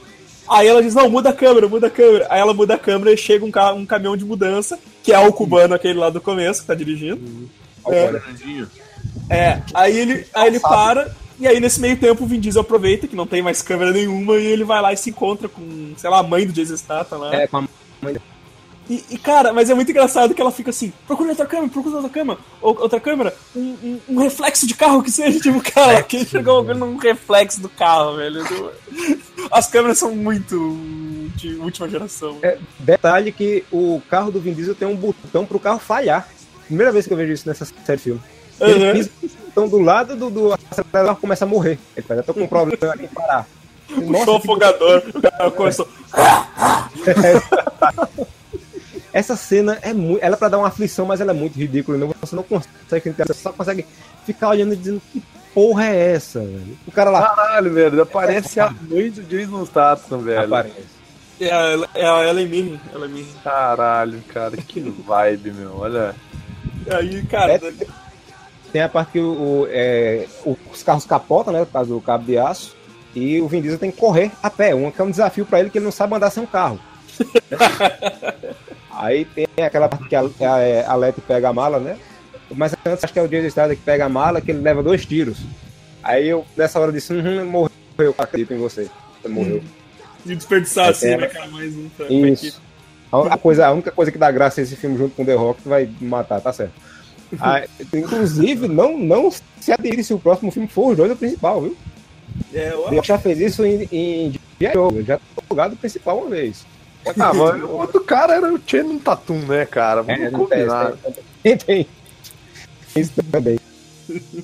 [0.50, 2.28] Aí ela diz, não, muda a câmera, muda a câmera.
[2.30, 5.20] Aí ela muda a câmera e chega um, ca- um caminhão de mudança, que é
[5.20, 7.50] o cubano, aquele lá do começo, que tá dirigindo.
[7.88, 8.22] É.
[9.30, 13.08] É, aí ele, aí ele para, e aí nesse meio tempo o Vin Diesel aproveita,
[13.08, 16.10] que não tem mais câmera nenhuma, e ele vai lá e se encontra com, sei
[16.10, 17.36] lá, a mãe do Jason Statham lá.
[17.36, 17.64] É, com a
[18.90, 21.96] E, e, cara, mas é muito engraçado que ela fica assim, procura outra câmera, procura
[21.98, 26.02] outra câmera, ou, outra câmera, um, um- um reflexo de carro que seja, tipo, cara,
[26.04, 28.42] que chegou vendo um reflexo do carro, velho.
[29.52, 30.56] As câmeras são muito
[31.36, 32.38] de última geração.
[32.42, 36.28] É, detalhe que o carro do Vin Diesel tem um botão pro carro falhar.
[36.66, 38.22] Primeira vez que eu vejo isso nessa série de filme.
[38.60, 38.94] Ele Uhum.
[38.94, 39.12] pisa
[39.48, 41.78] botão do lado do, do acelerador começa a morrer.
[41.96, 43.46] Ele fala, eu tô com um problema em parar.
[43.90, 45.88] O Nossa, que- afogador, o cara começou.
[49.14, 50.24] essa cena é muito.
[50.24, 51.98] Ela é pra dar uma aflição, mas ela é muito ridícula.
[51.98, 53.86] Não, você não consegue entender, você só consegue
[54.26, 55.22] ficar olhando e dizendo que
[55.54, 56.78] porra é essa, velho?
[56.88, 60.44] O cara lá Caralho, velho, aparece a mãe do Jason Statham, velho.
[60.44, 60.98] aparece.
[61.40, 63.34] É a, é a Ellen Mirren, Ellen Mirren.
[63.44, 65.78] Caralho, cara, que vibe, meu.
[65.78, 66.16] Olha.
[66.92, 67.60] Aí, cara, É.
[68.72, 70.28] Tem a parte que o, o, é,
[70.72, 71.64] os carros capotam, né?
[71.66, 72.76] Por causa do cabo de aço.
[73.16, 74.76] E o Vin Diesel tem que correr a pé.
[74.76, 76.80] Um, que é um desafio pra ele que ele não sabe andar sem um carro.
[78.92, 81.98] Aí tem aquela parte que a, a, a Letty pega a mala, né?
[82.56, 84.82] Mas antes acho que é o Jason Statham que pega a mala, que ele leva
[84.82, 85.38] dois tiros.
[86.02, 88.90] Aí eu, nessa hora, disse: uhum, morreu, eu acredito em você.
[89.22, 89.62] Você morreu.
[90.26, 92.62] de desperdiçar assim, É, né, cara, mais um pra, Isso.
[93.12, 95.36] A, única coisa, a única coisa que dá graça a esse filme junto com The
[95.36, 96.74] Rock que vai matar, tá certo.
[97.40, 97.64] Ah,
[97.94, 101.78] inclusive, não, não se adire se o próximo filme for os dois o principal, viu?
[102.54, 104.34] É, O Rock já fez isso em, em.
[104.60, 106.66] Joe, já jogado o principal uma vez.
[107.20, 110.02] Ah, mas o outro cara era o Channing Tatum, né, cara?
[110.04, 110.94] Vamos É, combinar.
[111.44, 111.88] tem, tem.
[112.96, 113.60] Isso também.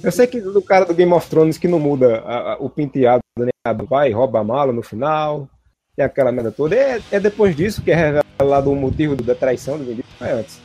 [0.04, 2.70] Eu sei que do cara do Game of Thrones que não muda a- a- o
[2.70, 3.50] penteado, né?
[3.90, 5.48] Vai, rouba a mala no final,
[5.96, 6.76] tem aquela merda toda.
[6.76, 10.28] É, é depois disso que é revelado o motivo da traição do Vin Diesel, não
[10.28, 10.62] é antes.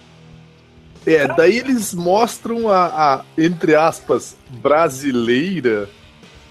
[1.07, 5.89] É, daí eles mostram a, a, entre aspas, brasileira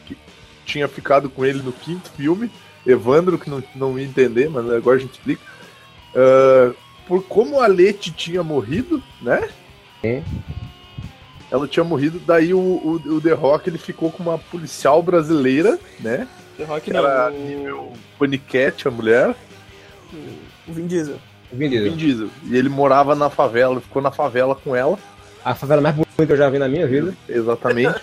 [0.06, 0.18] que
[0.66, 2.50] tinha ficado com ele no quinto filme,
[2.88, 5.42] Evandro, que não, não ia entender, mas agora a gente explica.
[6.16, 6.74] Ah,
[7.08, 9.48] por como a Leti tinha morrido, né?
[10.04, 10.22] É.
[11.50, 15.80] Ela tinha morrido, daí o, o, o The Rock ele ficou com uma policial brasileira,
[16.00, 16.28] né?
[16.58, 19.34] The Rock Que não, era o, nível Panicat, a mulher.
[20.68, 21.16] o Vin Diesel.
[21.52, 21.96] O Vin Vin Diesel.
[21.96, 22.30] Diesel.
[22.44, 25.00] E ele morava na favela, ficou na favela com ela.
[25.46, 27.16] A favela mais bonita que eu já vi na minha vida.
[27.30, 27.96] Exatamente.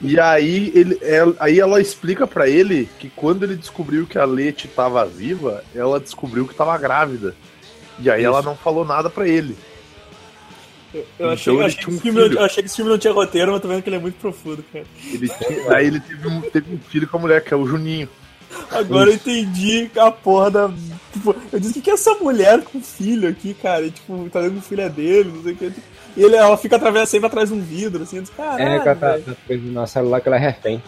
[0.00, 4.24] E aí, ele, ela, aí ela explica pra ele que quando ele descobriu que a
[4.24, 7.34] Leti tava viva, ela descobriu que tava grávida.
[7.98, 9.56] E aí ela não falou nada pra ele.
[10.92, 12.76] Eu, eu Então achei, eu achei que tinha um esse filme, eu achei que esse
[12.76, 14.84] filme não tinha roteiro, mas tô vendo que ele é muito profundo, cara.
[15.12, 17.66] Ele tinha- aí ele teve um, teve um filho com a mulher, que é o
[17.66, 18.08] Juninho.
[18.70, 20.70] Agora eu entendi a porra da.
[21.12, 23.86] Tipo, eu disse, o que, que é essa mulher com filho aqui, cara?
[23.86, 25.72] E, tipo, tá dando que o filho é dele, não sei o que.
[26.16, 28.62] E ele, ela fica através, sempre atrás de um vidro, assim, disse, caralho.
[28.62, 28.96] É, velho.
[28.96, 30.82] tá coisa no celular que ela é refém.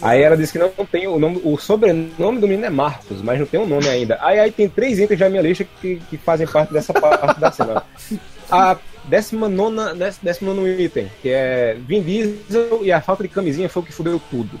[0.00, 3.38] Aí ela disse que não tem o nome, o sobrenome do menino é Marcos, mas
[3.38, 4.18] não tem um nome ainda.
[4.20, 7.52] Aí, aí tem três itens na minha lista que, que fazem parte dessa parte da
[7.52, 7.82] cena.
[8.50, 13.68] A décima nona, décimo nono item, que é Vin Diesel e a falta de camisinha
[13.68, 14.58] foi o que fudeu tudo.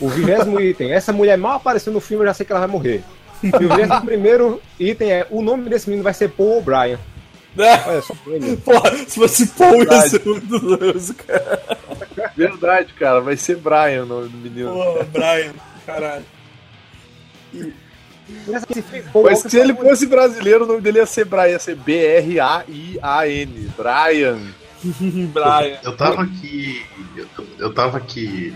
[0.00, 2.68] O vigésimo item, essa mulher mal apareceu no filme, eu já sei que ela vai
[2.68, 3.02] morrer.
[3.42, 6.98] E o vigésimo primeiro item é, o nome desse menino vai ser Paul O'Brien.
[7.58, 8.56] É, só, ele.
[8.58, 11.78] porra, se fosse Paul, ia ser muito doido, cara.
[12.36, 14.72] Verdade, cara, vai ser Brian o nome do menino.
[14.72, 15.52] Porra, Brian,
[15.86, 16.24] caralho.
[19.12, 21.58] Paul Mas Walker se ele foi- fosse brasileiro, o nome dele ia ser Brian, ia
[21.58, 23.70] ser B-R-A-I-A-N.
[23.76, 24.38] Brian.
[25.32, 25.78] Brian.
[25.82, 26.84] Eu tava aqui.
[27.16, 27.26] Eu,
[27.58, 28.54] eu tava aqui.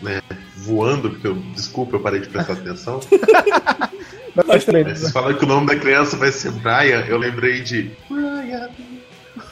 [0.00, 0.20] Né,
[0.56, 1.34] voando, porque eu.
[1.54, 3.00] Desculpa, eu parei de prestar atenção.
[4.46, 4.84] Nós também.
[4.84, 7.90] Vocês falaram que o nome da criança vai ser Brian, eu lembrei de.
[8.08, 8.68] Brian,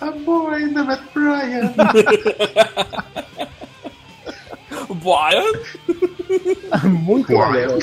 [0.01, 1.73] a boy named Brian.
[4.95, 5.53] Brian?
[6.89, 7.51] Muito Brian.
[7.51, 7.79] melhor.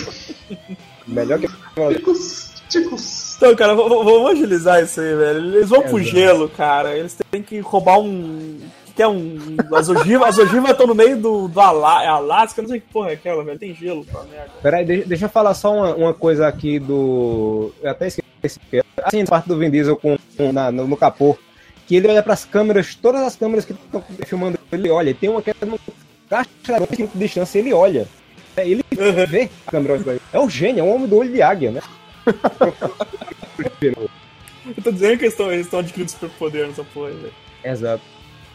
[1.08, 1.48] Melhor que
[1.96, 3.36] Ticos, ticos.
[3.38, 5.56] Então, cara, vamos agilizar isso aí, velho.
[5.56, 6.16] Eles vão pro Exato.
[6.16, 6.96] gelo, cara.
[6.96, 8.60] Eles têm que roubar um.
[8.96, 9.38] Que, é um.
[9.74, 12.88] As ogivas as ogivas estão no meio do, do Ala- é Alasca, não sei que
[12.92, 13.58] porra é aquela, velho.
[13.60, 14.52] Tem gelo, pra merda.
[14.62, 17.74] Peraí, deixa, eu falar só uma, uma coisa aqui do.
[17.82, 18.60] Eu até esqueci.
[19.04, 21.38] Assim, parte do Vin Diesel com, com- na- no, no capô.
[21.88, 25.10] Que ele olha pras câmeras, todas as câmeras que estão filmando ele olha.
[25.10, 25.78] E tem uma que é numa
[26.30, 26.48] caixa
[26.90, 28.08] de distância, ele olha.
[28.56, 28.84] É, ele
[29.28, 30.20] vê a câmera.
[30.34, 31.82] É o gênio, é um homem do olho de águia, né?
[33.82, 37.34] Eu tô dizendo que eles estão, eles estão adquirindo superpoder nessa porra velho.
[37.64, 38.04] Exato.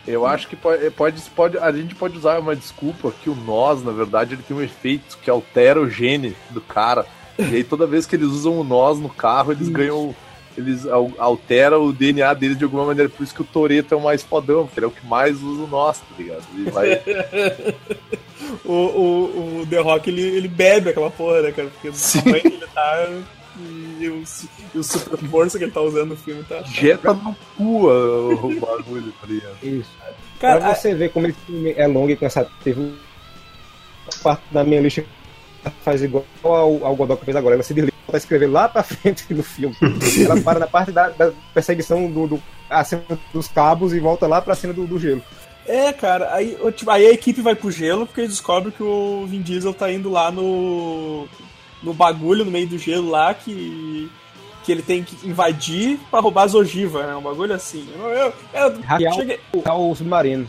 [0.07, 3.83] Eu acho que pode, pode, pode- a gente pode usar uma desculpa que o nós,
[3.83, 7.05] na verdade, ele tem um efeito que altera o gene do cara.
[7.39, 10.15] E aí toda vez que eles usam o nós no carro, eles ganham.
[10.57, 13.11] Eles al- alteram o DNA deles de alguma maneira.
[13.11, 15.43] Por isso que o Toreto é o mais fodão, porque ele é o que mais
[15.43, 16.45] usa o nós, tá ligado?
[16.55, 17.03] Ele vai.
[18.65, 21.69] O, o, o The Rock, ele, ele bebe aquela porra, né, cara?
[21.69, 22.21] Porque Sim.
[22.27, 23.09] ele tá.
[23.59, 24.23] E o,
[24.75, 26.63] e o super força que ele tá usando no filme tá.
[26.63, 29.57] Jeta no cu o, bagulho, tá ligado?
[29.63, 29.91] Isso.
[30.39, 34.81] Cara, pra você ver como esse filme é longo e cansativo, uma parte da minha
[34.81, 35.05] lista
[35.83, 37.55] faz igual ao, ao Godoka fez agora.
[37.55, 39.77] Ela se desliga pra escrever lá pra frente do filme.
[40.23, 43.03] Ela para na parte da, da perseguição do, do a cena
[43.33, 45.23] dos cabos e volta lá pra cena do, do gelo.
[45.67, 49.27] É, cara, aí, tipo, aí a equipe vai pro gelo porque eles descobrem que o
[49.27, 51.27] Vin Diesel tá indo lá no.
[51.83, 54.11] No bagulho, no meio do gelo lá, que.
[54.65, 57.15] que ele tem que invadir pra roubar as ogivas, né?
[57.17, 57.89] Um bagulho assim.
[57.97, 60.49] Eu, eu, eu Hackear cheguei, o, o submarino.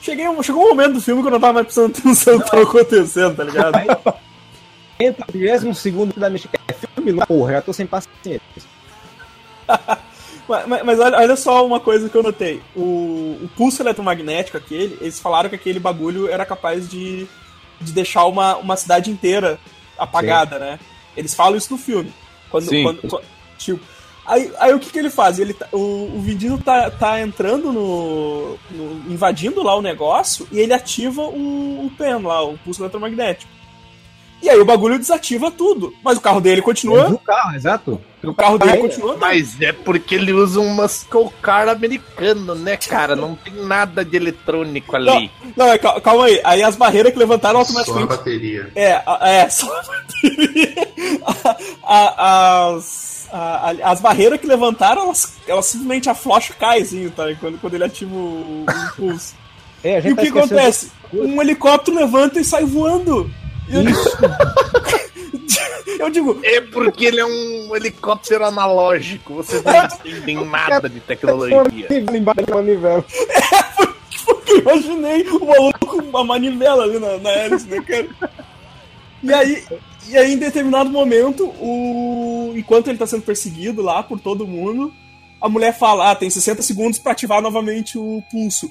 [0.00, 2.50] cheguei, chegou um momento do filme que eu não tava mais prestando atenção no que
[2.50, 3.74] tava acontecendo, tá ligado?
[4.98, 8.40] Entra o 20 segundo da minha é filme, porra, já tô sem paciência.
[10.48, 12.62] Mas, mas- mas olha, olha só uma coisa que eu notei.
[12.76, 17.26] O, o pulso eletromagnético aquele, eles falaram que aquele bagulho era capaz de,
[17.80, 19.58] de deixar uma, uma cidade inteira
[19.98, 20.78] apagada, né?
[21.16, 22.12] Eles falam isso no filme.
[22.50, 22.82] Quando, Sim.
[22.82, 23.24] quando- quando-
[23.58, 23.80] tipo,
[24.24, 25.38] aí, aí o que, que ele faz?
[25.38, 25.78] Ele tá- o,
[26.14, 31.22] o Vin Diesel tá, tá entrando no, no- invadindo lá o negócio e ele ativa
[31.22, 33.50] o, o PEN lá, o pulso eletromagnético.
[34.42, 35.92] E aí o bagulho desativa tudo.
[36.04, 37.08] Mas o carro dele continua.
[37.10, 38.00] O carro, exato.
[38.22, 38.88] O carro dele Ainda.
[38.88, 39.16] continua.
[39.16, 43.14] Mas é porque ele usa um muscle car americano, né, cara?
[43.16, 45.30] Não tem nada de eletrônico ali.
[45.56, 46.40] Não, é, cal- calma aí.
[46.44, 48.08] Aí as barreiras que levantaram Só a automaticamente.
[48.08, 48.70] bateria.
[48.74, 50.88] É, a- é, só a bateria.
[51.82, 57.24] As, a- a- as barreiras que levantaram, elas, elas simplesmente aflocham e caem, assim, tá?
[57.40, 59.34] Quando, quando ele ativa o, o impulso.
[59.82, 60.90] É, a E gente o tá que acontece?
[61.12, 63.30] Um helicóptero levanta e sai voando.
[63.68, 63.74] E
[65.98, 69.34] Eu, eu digo, É porque ele é um helicóptero analógico.
[69.34, 71.88] Vocês não entendem nada de tecnologia.
[72.14, 73.04] Embaixo da manivela.
[74.24, 78.08] porque eu imaginei o maluco com uma manivela ali na, na hélice, né, cara?
[79.22, 79.64] E aí,
[80.08, 82.52] e aí, em determinado momento, o...
[82.56, 84.92] enquanto ele tá sendo perseguido lá por todo mundo,
[85.40, 88.70] a mulher fala: Ah, tem 60 segundos pra ativar novamente o pulso.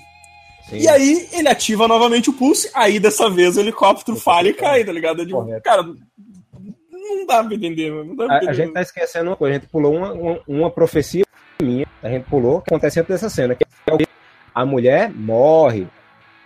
[0.69, 0.77] Sim.
[0.77, 4.83] E aí ele ativa novamente o pulso, aí dessa vez o helicóptero falha e cai,
[4.83, 5.25] tá ligado?
[5.25, 8.05] Digo, cara, não dá pra entender, mano.
[8.05, 8.51] Não dá pra A, entender.
[8.51, 11.23] a gente tá esquecendo uma coisa, a gente pulou uma, uma, uma profecia
[11.61, 14.05] minha, a gente pulou, que acontece antes dessa cena, que é
[14.53, 15.87] a mulher morre.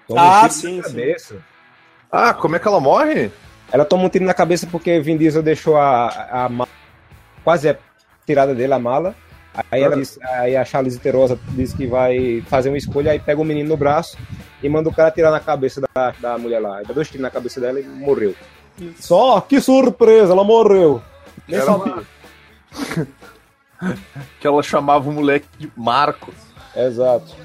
[0.08, 0.90] Toma Ah, um tiro sim, na sim.
[0.90, 1.36] cabeça.
[2.12, 3.32] Ah, como é que ela morre?
[3.72, 6.70] Ela toma um tiro na cabeça porque Vin Diesel deixou a, a mala,
[7.44, 7.78] quase a
[8.26, 9.16] tirada dele, a mala.
[9.72, 13.40] Aí, ela diz, aí a Charlize Therosa diz que vai fazer uma escolha, aí pega
[13.42, 14.18] o menino no braço
[14.62, 16.78] e manda o cara tirar na cabeça da, da mulher lá.
[16.80, 18.36] Aí dá dois tiros na cabeça dela e morreu.
[19.00, 21.02] Só, que surpresa, ela morreu.
[21.48, 21.94] Nem Era sabia.
[21.94, 23.08] uma-
[24.40, 26.36] que ela chamava o moleque de Marcos.
[26.76, 27.36] Exato.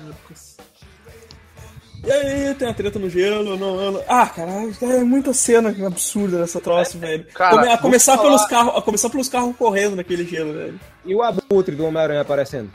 [2.07, 6.38] E aí tem a treta no gelo, não, não- Ah, caralho, é muita cena absurda
[6.38, 7.24] nessa troça, velho.
[7.34, 10.80] cara, Come- a, começar falar- pelos carros, a começar pelos carros correndo naquele gelo, velho.
[11.05, 12.70] E o abutre do Homem-Aranha aparecendo.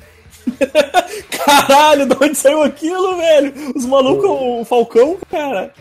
[1.30, 3.54] Caralho, de onde saiu aquilo, velho?
[3.76, 5.72] Os malucos, o Falcão, cara.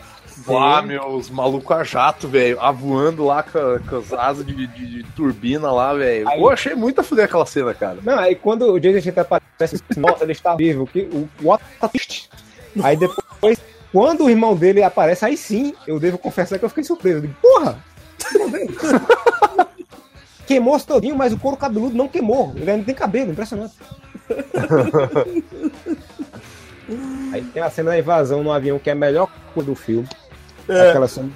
[0.47, 4.53] Ah, meu, os malucos a jato, velho, avoando lá com, a- com as asas de,
[4.67, 6.27] de- de turbina lá, velho.
[6.31, 7.97] Eu achei muito a fuder aquela cena, cara.
[8.03, 10.87] Não, aí quando o Jason Statham aparece, nossa, ele está vivo.
[10.87, 12.29] Que, o what tá triste.
[12.83, 13.17] Aí depois,
[13.91, 17.17] quando o irmão dele aparece, aí sim, eu devo confessar que eu fiquei surpreso.
[17.17, 17.83] Eu digo, porra!
[20.45, 22.53] Queimou-se todinho, mas o couro cabeludo não queimou.
[22.55, 23.75] Ele ainda tem cabelo, impressionante.
[27.31, 30.09] Aí tem a cena da invasão no avião, que é a melhor coisa do filme.
[30.67, 30.89] É.
[30.89, 31.29] Aquela cena.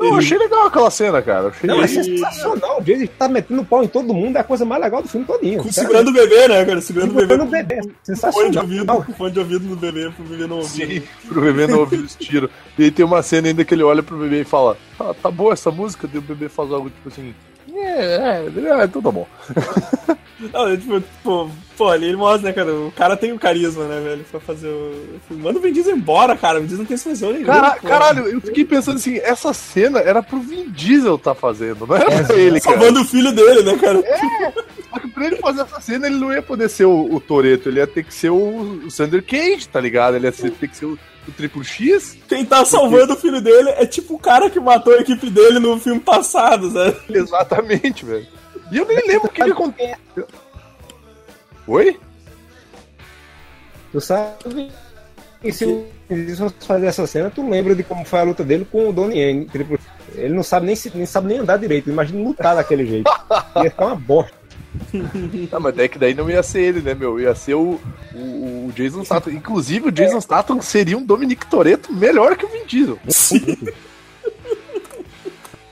[0.00, 1.48] Eu achei legal aquela cena, cara.
[1.48, 2.80] Achei Não, é sensacional.
[2.80, 5.26] O Jason tá metendo pau em todo mundo, é a coisa mais legal do filme
[5.26, 5.62] todinho.
[5.72, 6.80] Segurando o bebê, né, cara?
[6.80, 7.28] Segurando o bebê.
[7.28, 7.76] Segurando o bebê.
[7.76, 8.64] Com fone de Sensacional.
[8.96, 11.02] ouvido, fone de ouvido no bebê, pro bebê não ouvir.
[11.02, 12.50] Sim, pro bebê não ouvir os tiros.
[12.78, 15.30] E aí tem uma cena ainda que ele olha pro bebê e fala: Tá, tá
[15.30, 16.08] boa essa música?
[16.08, 17.34] Daí o bebê faz algo tipo assim.
[17.74, 19.26] É, é, é, tá bom.
[20.52, 22.72] Não, é tipo, pô, pô, ali ele mostra, né, cara?
[22.72, 24.24] O cara tem o carisma, né, velho?
[24.30, 25.20] Pra fazer o.
[25.34, 26.58] Manda o Vin Diesel embora, cara.
[26.58, 27.52] O Vin Diesel não tem expressão nenhuma.
[27.52, 27.86] Cara, pô.
[27.86, 32.24] caralho, eu fiquei pensando assim: essa cena era pro Vin Diesel tá fazendo, não era
[32.24, 32.78] pra ele, cara.
[32.78, 34.02] Salvando o filho dele, né, cara?
[34.88, 37.68] Só que pra ele fazer essa cena, ele não ia poder ser o, o Toreto,
[37.68, 40.16] ele ia ter que ser o, o Sander Cage, tá ligado?
[40.16, 40.98] Ele ia ter que ser o,
[41.30, 42.16] o Triplo X.
[42.28, 45.58] Quem tá salvando o filho dele é tipo o cara que matou a equipe dele
[45.58, 46.96] no filme passado, sabe?
[47.10, 48.26] Exatamente, velho.
[48.70, 49.96] E eu nem lembro o que, que aconteceu.
[51.66, 51.98] Oi?
[53.92, 54.70] Tu sabe?
[55.42, 55.64] E se
[56.36, 59.18] você fazer essa cena, tu lembra de como foi a luta dele com o Donnie
[59.18, 59.46] Yen.
[60.14, 61.88] Ele não sabe nem, se- nem sabe nem andar direito.
[61.90, 63.10] Imagina lutar daquele jeito.
[63.56, 64.39] Ia ficar uma bosta.
[65.52, 67.18] Ah, mas é que daí não ia ser ele, né, meu?
[67.20, 67.80] Ia ser o,
[68.14, 69.32] o, o Jason Statham.
[69.32, 72.98] Inclusive, o Jason Statham seria um Dominic Toretto melhor que o Vin Diesel.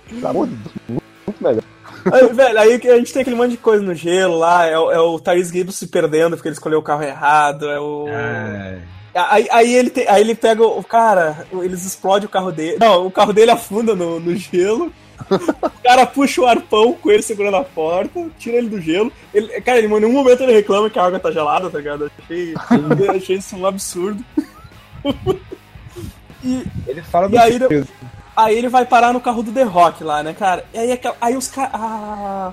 [0.09, 0.49] De Deus,
[0.89, 1.63] muito melhor.
[2.13, 4.79] Aí, velho, aí que a gente tem aquele monte de coisa no gelo lá, é,
[4.79, 8.07] o- é o Tyrese Gibbs se perdendo porque ele escolheu o carro errado, é o.
[9.15, 10.83] Aí, aí, ele tem- aí ele pega o.
[10.83, 12.79] Cara, eles explodem o carro dele.
[12.81, 14.93] Não, o carro dele afunda no, no gelo.
[15.31, 19.13] O cara puxa o arpão com ele segurando a porta, tira ele do gelo.
[19.35, 22.11] Ele, cara, em nenhum momento ele reclama que a água tá gelada, tá ligado?
[22.23, 22.55] Achei,
[23.17, 24.25] achei isso um absurdo.
[26.45, 27.59] E, Ele fala E do aí,
[28.37, 30.65] aí ele vai parar no carro do The Rock lá, né, cara?
[30.73, 31.73] E aí, aí os caras.
[31.75, 32.53] Ah,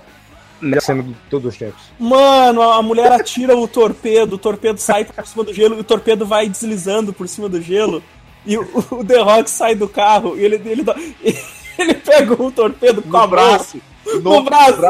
[0.81, 1.81] cena de todos os tempos.
[1.99, 5.83] Mano, a mulher atira o torpedo, o torpedo sai por cima do gelo e o
[5.83, 8.01] torpedo vai deslizando por cima do gelo.
[8.45, 11.39] E o, o The Rock sai do carro e ele, ele, dá- ele
[12.05, 13.81] pega o torpedo com mão braço.
[14.21, 14.81] no braço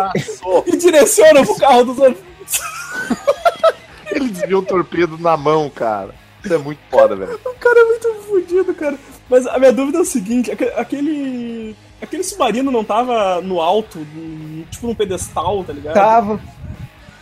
[0.68, 2.26] e direciona pro carro do torpedo.
[4.12, 6.14] Ele desviou o torpedo na mão, cara.
[6.44, 7.40] Isso é muito foda, velho.
[7.46, 8.98] O cara é muito fodido, cara.
[9.30, 11.76] Mas a minha dúvida é o seguinte: aque- aquele.
[12.02, 14.06] Aquele submarino não tava no alto,
[14.70, 15.94] tipo num pedestal, tá ligado?
[15.96, 16.40] Tava.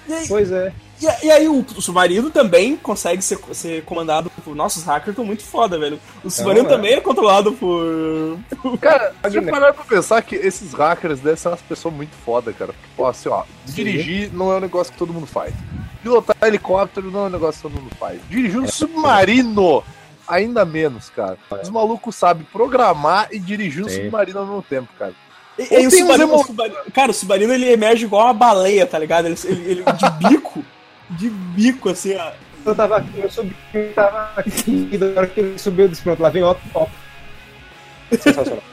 [0.10, 0.74] E aí, Pois é.
[1.02, 4.56] E, e aí o, o submarino também consegue ser, ser comandado por.
[4.56, 6.00] Nossa, os hackers estão muito foda, velho.
[6.24, 6.70] O submarino é.
[6.70, 8.40] também é controlado por.
[8.80, 12.72] Cara, você parar pra pensar que esses hackers devem ser umas pessoas muito foda, cara.
[12.74, 15.54] Porque, pô, assim, ó, dirigir não é um negócio que todo mundo faz.
[16.02, 18.20] Pilotar helicóptero não é um negócio que todo mundo faz.
[18.30, 19.84] Dirigir um submarino,
[20.28, 21.38] ainda menos, cara.
[21.62, 24.04] Os malucos sabem programar e dirigir um Sim.
[24.04, 25.14] submarino ao mesmo tempo, cara.
[25.58, 28.34] E, e aí o submarino, emo- o submarino- Cara, o submarino ele emerge igual uma
[28.34, 29.26] baleia, tá ligado?
[29.28, 30.64] Ele, ele- ele- de bico.
[31.18, 32.32] De bico, assim, ó.
[32.66, 35.90] Eu tava aqui, eu subi, eu tava aqui, e da hora que ele subiu, eu
[35.90, 36.92] disse, pronto, lá vem outro top.
[38.12, 38.64] Sensacional.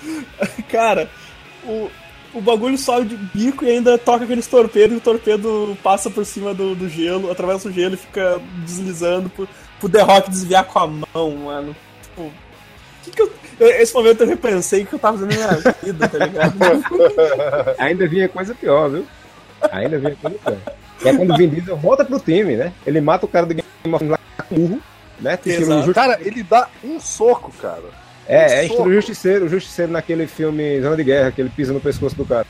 [0.70, 1.10] Cara,
[1.64, 1.90] o,
[2.32, 6.24] o bagulho sobe de bico e ainda toca aqueles torpedos e o torpedo passa por
[6.24, 9.48] cima do, do gelo, atravessa o gelo e fica deslizando pro,
[9.78, 11.76] pro The Rock desviar com a mão, mano.
[12.02, 12.32] Tipo,
[13.02, 16.08] que que eu, esse momento eu repensei o que eu tava fazendo na minha vida,
[16.08, 16.54] tá ligado?
[17.78, 19.06] Ainda vinha coisa pior, viu?
[19.72, 20.58] Ainda vinha coisa pior.
[21.04, 22.72] É quando o Vin Diesel volta pro time, né?
[22.86, 24.18] Ele mata o cara do Game of Thrones lá
[24.48, 24.80] com burro,
[25.20, 25.38] né?
[25.44, 27.84] Justi- Cara, ele dá um soco, cara.
[28.26, 28.74] É, é soco.
[28.74, 32.24] estilo justiceiro, o justiceiro naquele filme Zona de Guerra, que ele pisa no pescoço do
[32.26, 32.46] cara.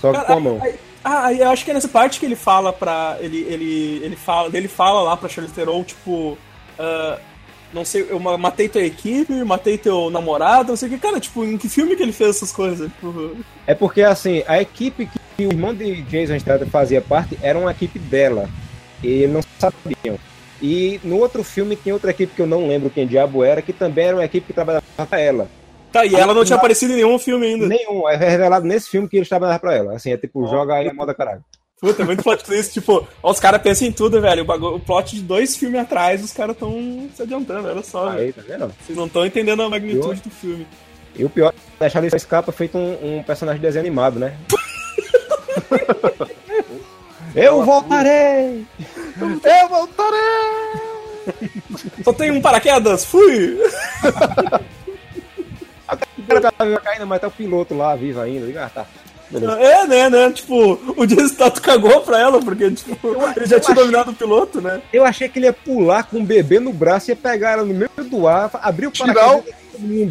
[0.00, 0.60] Só com a mão.
[1.04, 3.16] Ah, eu acho que é nessa parte que ele fala pra.
[3.20, 4.50] Ele, ele, ele fala.
[4.52, 6.36] Ele fala lá pra Charlize Theron, tipo.
[6.78, 7.18] ah,
[7.72, 10.98] não sei, eu ma- matei tua equipe, matei teu namorado, não sei o que.
[10.98, 12.90] Cara, tipo, em que filme que ele fez essas coisas?
[12.92, 17.58] Tipo, É porque, assim, a equipe que o irmão de Jason Statham fazia parte era
[17.58, 18.48] uma equipe dela.
[19.02, 20.18] E eles não sabiam.
[20.60, 23.72] E no outro filme tem outra equipe que eu não lembro quem diabo era, que
[23.72, 25.48] também era uma equipe que trabalhava pra ela.
[25.92, 27.66] Tá, e ela não tinha aparecido em nenhum filme ainda.
[27.68, 28.08] Nenhum.
[28.08, 29.94] É revelado nesse filme que eles trabalharam pra ela.
[29.94, 31.42] Assim, é tipo, joga aí a moda caralho.
[31.80, 32.72] Puta, é muito plot twist.
[32.72, 34.42] Tipo, ó, os caras pensam em tudo, velho.
[34.42, 38.10] O, bagulho- o plot de dois filmes atrás, os caras tão se adiantando, olha só,
[38.10, 38.18] velho.
[38.20, 38.72] Aí, tá vendo?
[38.84, 40.66] Vocês não estão entendendo a magnitude do filme.
[41.16, 44.36] E o pior, a Charlize escapa feito um, um personagem de desenho animado, né?
[47.34, 48.66] Eu voltarei!
[49.20, 50.18] Eu voltarei!
[52.02, 53.58] Só tem um paraquedas, fui!
[56.18, 58.46] O cara tá caindo, mas tá o piloto lá, vivo ainda.
[58.46, 58.86] Diga, Ah, tá.
[59.30, 59.52] Beleza.
[59.60, 60.30] É, né, né?
[60.32, 62.96] Tipo, o Jason Statham cagou pra ela, porque, tipo,
[63.36, 64.80] ele já tinha dominado o piloto, né?
[64.92, 67.64] Eu achei que ele ia pular com o bebê no braço e ia pegar ela
[67.64, 69.54] no meio do ar, abrir o Tirar paraquedas.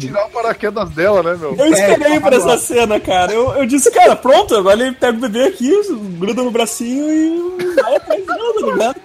[0.00, 1.54] Tirar o paraquedas dela, né, meu?
[1.56, 3.32] Eu esperei É, por essa cena, cara.
[3.32, 5.70] Eu, eu disse, cara, pronto, agora ele pega o bebê aqui,
[6.18, 9.00] gruda no bracinho e vai atrás dela, tá ligado?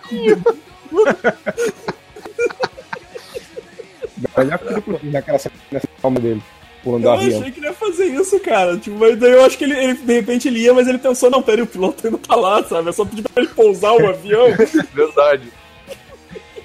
[4.38, 5.54] Melhor que triplo naquela cena
[6.20, 6.42] dele,
[6.84, 7.40] pulando do Eu avião.
[7.40, 7.73] achei que ele ia
[8.12, 8.78] fazer isso, cara.
[8.78, 11.30] Tipo, mas daí eu acho que ele, ele, de repente ele ia, mas ele pensou,
[11.30, 12.90] não, peraí, o piloto ainda tá lá, sabe?
[12.90, 14.48] É só pedir pra ele pousar o avião.
[14.94, 15.52] Verdade.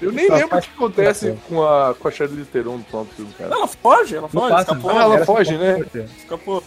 [0.01, 3.11] Eu nem lembro o que acontece com a, com a Charlize Theron no final do
[3.13, 3.53] filme, cara.
[3.53, 5.85] ela foge, ela foge, passa, escapou, Ah, ela foge, né?
[6.17, 6.63] escapou.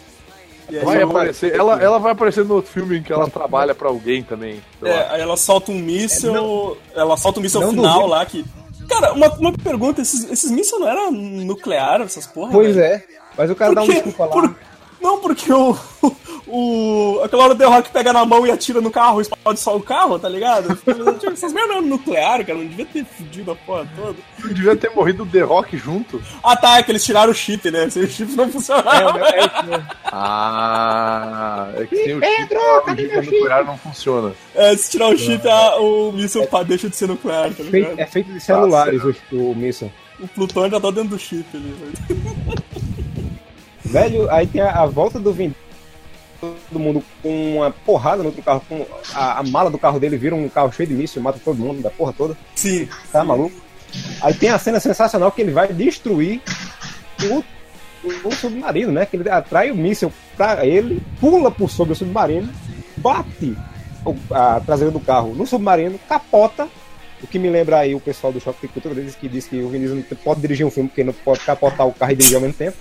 [0.84, 1.54] Vai ela- aparecer.
[1.54, 4.62] Ela, ela vai aparecer no outro filme em que ela trabalha pra alguém também.
[4.82, 6.76] É, aí ela solta um míssil.
[6.94, 8.06] ela solta um míssil não final duvido.
[8.08, 8.44] lá que.
[8.88, 12.52] Cara, uma, uma pergunta: esses, esses mísseis não eram nuclear, essas porra?
[12.52, 12.94] Pois velho?
[12.94, 13.04] é.
[13.36, 14.30] Mas o cara dá um desculpa lá.
[14.32, 14.54] Por-
[15.00, 15.76] Não, porque o,
[16.46, 17.20] o.
[17.24, 19.76] Aquela hora o The Rock pega na mão e atira no carro e explode só
[19.76, 20.70] o carro, tá ligado?
[20.70, 23.88] Eu fiquei pensando, "Tinha Essas merdas eram nuclear, cara, não devia ter fudido a porra
[23.96, 24.16] toda.
[24.38, 26.22] Não devia ter morrido o The Rock junto.
[26.42, 27.90] Ah tá, é que eles tiraram o chip, né?
[27.90, 29.18] Se o chip não É, funcionava.
[29.28, 34.32] é, é, Ah, é que tem o chip, o chip nuclear não funciona.
[34.54, 37.98] É, se tirar o chip, a- o míssil deixa de ser nuclear, tá ligado?
[37.98, 39.90] é feito de celulares o, o míssil.
[40.20, 41.74] O Plutão já tá dentro do chip ali.
[43.84, 44.30] velho.
[44.30, 45.54] Aí tem a, a volta do Vin
[46.40, 50.16] todo mundo com uma porrada no outro carro, com a, a mala do carro dele
[50.16, 52.36] vira um carro cheio de míssil, mata todo mundo, da porra toda.
[52.56, 52.88] Sim.
[53.12, 53.54] Tá maluco?
[54.20, 56.40] Aí tem a cena sensacional que ele vai destruir
[57.22, 57.44] o,
[58.04, 59.06] o, o submarino, né?
[59.06, 62.48] Que ele atrai o míssil pra ele, pula por sobre o submarino,
[62.96, 63.56] bate
[64.04, 66.66] o- a traseira do carro no submarino, capota.
[67.22, 69.68] O que me lembra aí o pessoal do Choque de Cultura que diz que o
[69.68, 72.42] Vinícius não pode dirigir um filme porque não pode capotar o carro e dirigir ao
[72.42, 72.76] mesmo tempo.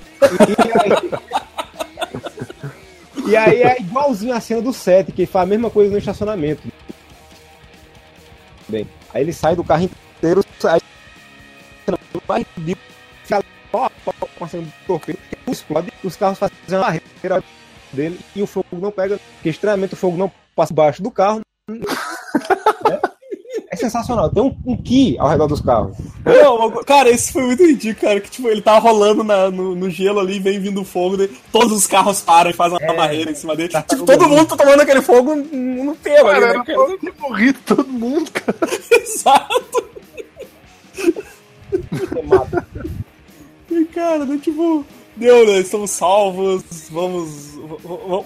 [3.27, 5.91] E aí, e aí é igualzinho a cena do 7, que faz a mesma coisa
[5.91, 6.67] no estacionamento.
[8.67, 10.79] Bem, aí ele sai do carro inteiro, sai
[13.71, 17.43] pó a pó com a cena do torpedo, explode, os carros fazem uma barreira
[17.93, 21.41] dele e o fogo não pega, porque estranhamente o fogo não passa embaixo do carro.
[23.81, 23.87] Né?
[23.87, 25.95] É sensacional, tem um, um ki ao redor dos carros.
[26.25, 28.21] Não, cara, esse foi muito ridículo, cara.
[28.21, 31.71] Que tipo, ele tava rolando na- no, no gelo ali, vem vindo fogo, daí todos
[31.71, 33.69] os carros param e fazem uma barreira em cima dele.
[33.69, 36.53] tá tipo, todo todo mundo- tá tomando aquele fogo no no pelo ali, Cara, né,
[36.55, 36.85] era cara?
[36.87, 38.57] pra ter morrido todo mundo, cara.
[38.91, 39.91] Exato.
[43.69, 45.59] E, cara, daí, tipo, deu, né?
[45.59, 47.51] Estamos salvos, vamos,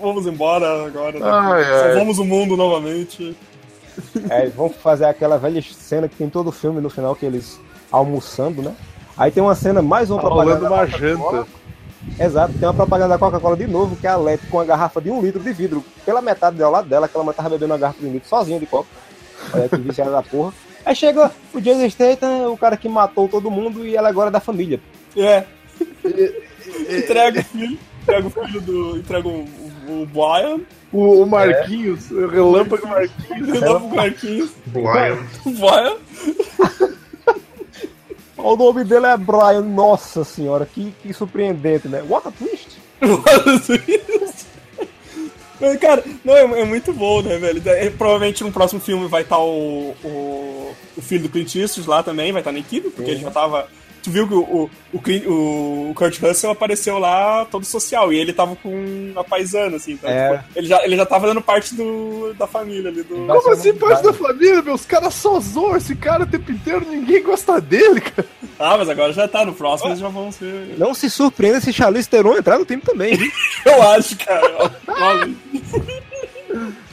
[0.02, 1.20] vamos embora agora.
[1.20, 1.26] né?
[1.30, 1.80] Ai, ai.
[1.90, 3.36] Salvamos o mundo novamente.
[4.30, 7.60] É, vão fazer aquela velha cena que tem todo o filme no final, que eles
[7.92, 8.76] almoçando, né?
[9.18, 10.68] Aí tem uma cena, mais uma propaganda.
[10.68, 11.48] uma janta.
[12.20, 15.02] Exato, tem uma propaganda da Coca-Cola de novo, que é a Lete com uma garrafa
[15.02, 17.80] de um litro de vidro pela metade ao lado dela, que ela tava bebendo uma
[17.80, 18.88] garrafa de um litro sozinha de coca.
[19.54, 20.54] Olha que viciada da porra.
[20.86, 24.32] Aí chega o Jason Statham, o cara que matou todo mundo, e ela agora é
[24.32, 24.80] da família.
[25.18, 25.44] É.
[26.90, 28.98] entrega o filho, entrega o filho do.
[28.98, 30.62] Entrega o, o, o Brian,
[30.92, 33.60] O, o Marquinhos, o relâmpago Marquinhos.
[33.60, 35.18] pro Marquinhos, Brian.
[35.46, 35.98] o Brian.
[38.38, 42.04] O nome dele é Brian, nossa senhora, que, que surpreendente, né?
[42.08, 42.78] What a twist!
[45.60, 47.62] Mas, cara, não, é, é muito bom, né, velho?
[47.66, 52.04] É, provavelmente no próximo filme vai estar o, o, o filho do Clint Eastwood lá
[52.04, 53.68] também, vai estar na equipe, porque ele já tava.
[54.06, 58.56] Tu viu que o, o, o, Kurt Russell apareceu lá todo social e ele tava
[58.56, 59.94] com a paisana, assim.
[59.94, 60.38] Então, É.
[60.38, 63.02] tipo, ele, já, ele já tava dando parte do, da família ali.
[63.02, 63.16] Do...
[63.26, 64.76] Como assim, parte da família, meu?
[64.76, 68.28] Os caras só zoam esse cara o tempo inteiro, ninguém gosta dele, cara.
[68.60, 70.76] Ah, mas agora já tá, no próximo eles já vão ser.
[70.78, 73.32] Não se surpreenda se Charlize Theron entrar no time também, viu?
[73.66, 74.72] Eu acho, cara.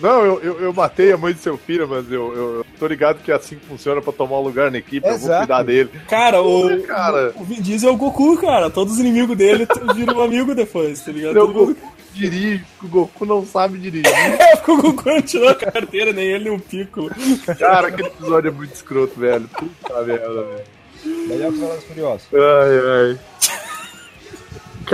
[0.00, 3.22] Não, eu, eu, eu matei a mãe de seu filho, mas eu, eu, tô ligado
[3.22, 5.38] que é assim que funciona pra tomar um lugar na equipe, eu vou Exato.
[5.46, 5.90] cuidar dele.
[6.08, 7.32] Cara, o, Cara.
[7.36, 8.70] o Vin Diesel é o Goku, cara.
[8.70, 11.36] Todos os inimigos dele viram um amigo depois, tá ligado?
[11.36, 11.76] Eu, Todo mundo-
[12.14, 14.12] dirige, o Goku não sabe dirigir.
[14.38, 17.10] É, porque o Goku não tirou a carteira, nem ele, nem o Piccolo.
[17.58, 19.48] Cara, aquele episódio é muito escroto, velho.
[19.48, 21.26] Puta merda, velho.
[21.26, 22.28] Melhor que Velozes Furiosos.
[22.34, 23.18] Ai, ai.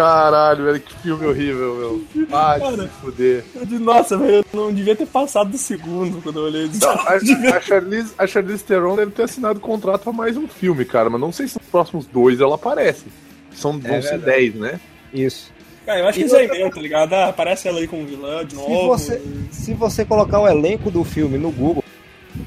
[0.03, 1.75] Caralho, velho, que filme horrível,
[2.15, 2.27] meu.
[2.33, 2.83] Ai, Cara.
[2.85, 3.45] se fuder.
[3.53, 6.63] Eu disse, Nossa, velho, eu não devia ter passado do segundo quando eu olhei.
[6.65, 10.13] Eu disse, Não, a, devia- a Charlize, a Charlize Theron deve ter assinado contrato pra
[10.13, 13.07] mais um filme, cara, mas não sei se nos próximos dois ela aparece.
[13.53, 14.79] São, vão ser dez, né?
[15.13, 15.51] Isso.
[15.85, 17.13] Cara, eu acho que E isso aí outra- mesmo, tá ligado?
[17.15, 18.87] Ah, aparece ela aí como vilã de Se novo.
[18.87, 19.21] você,
[19.51, 21.83] se você colocar o elenco do filme no Google,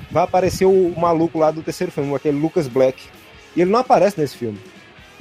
[0.09, 3.03] vai aparecer o maluco lá do terceiro filme, aquele Lucas Black.
[3.57, 4.57] E ele não aparece nesse filme.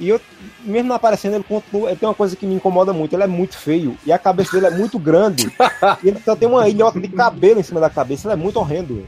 [0.01, 0.19] E eu,
[0.65, 1.89] mesmo não aparecendo, ele continua.
[1.91, 3.95] Ele tem uma coisa que me incomoda muito: ele é muito feio.
[4.05, 5.45] E a cabeça dele é muito grande.
[6.03, 8.27] e ele só tem uma ilhota de cabelo em cima da cabeça.
[8.27, 9.07] Ele é muito horrendo.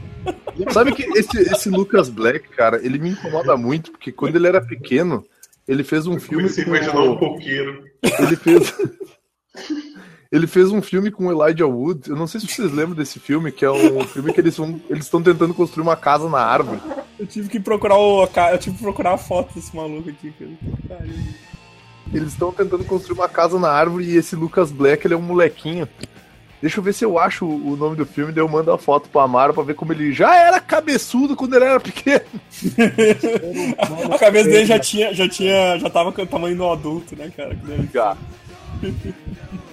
[0.71, 4.61] Sabe que esse, esse Lucas Black, cara, ele me incomoda muito, porque quando ele era
[4.61, 5.25] pequeno,
[5.67, 6.43] ele fez um filme.
[6.43, 7.83] Comecei a com- imaginar um coqueiro.
[8.19, 8.73] Ele fez.
[10.33, 12.09] Ele fez um filme com Elijah Wood.
[12.09, 14.81] Eu não sei se vocês lembram desse filme, que é um filme que eles vão.
[14.89, 16.81] Eles estão tentando construir uma casa na árvore.
[17.19, 18.23] Eu tive que procurar o.
[18.23, 20.33] Eu tive que procurar a foto desse maluco aqui,
[20.89, 21.05] cara.
[22.11, 25.21] Eles estão tentando construir uma casa na árvore e esse Lucas Black, ele é um
[25.21, 25.87] molequinho.
[26.59, 29.09] Deixa eu ver se eu acho o nome do filme, daí eu mando a foto
[29.09, 32.25] pro Amaro pra ver como ele já era cabeçudo quando ele era pequeno.
[34.11, 37.31] A cabeça dele já tinha, já tinha, já tava com o tamanho do adulto, né,
[37.35, 37.55] cara?
[37.93, 38.17] Já.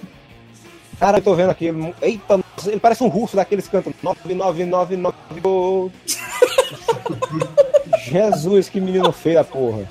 [1.01, 1.65] Cara, eu tô vendo aqui.
[1.65, 5.91] ele- Eita, nossa, ele parece um russo daqueles que cantam 9999 gol.
[8.05, 9.89] Jesus, que menino feio a porra.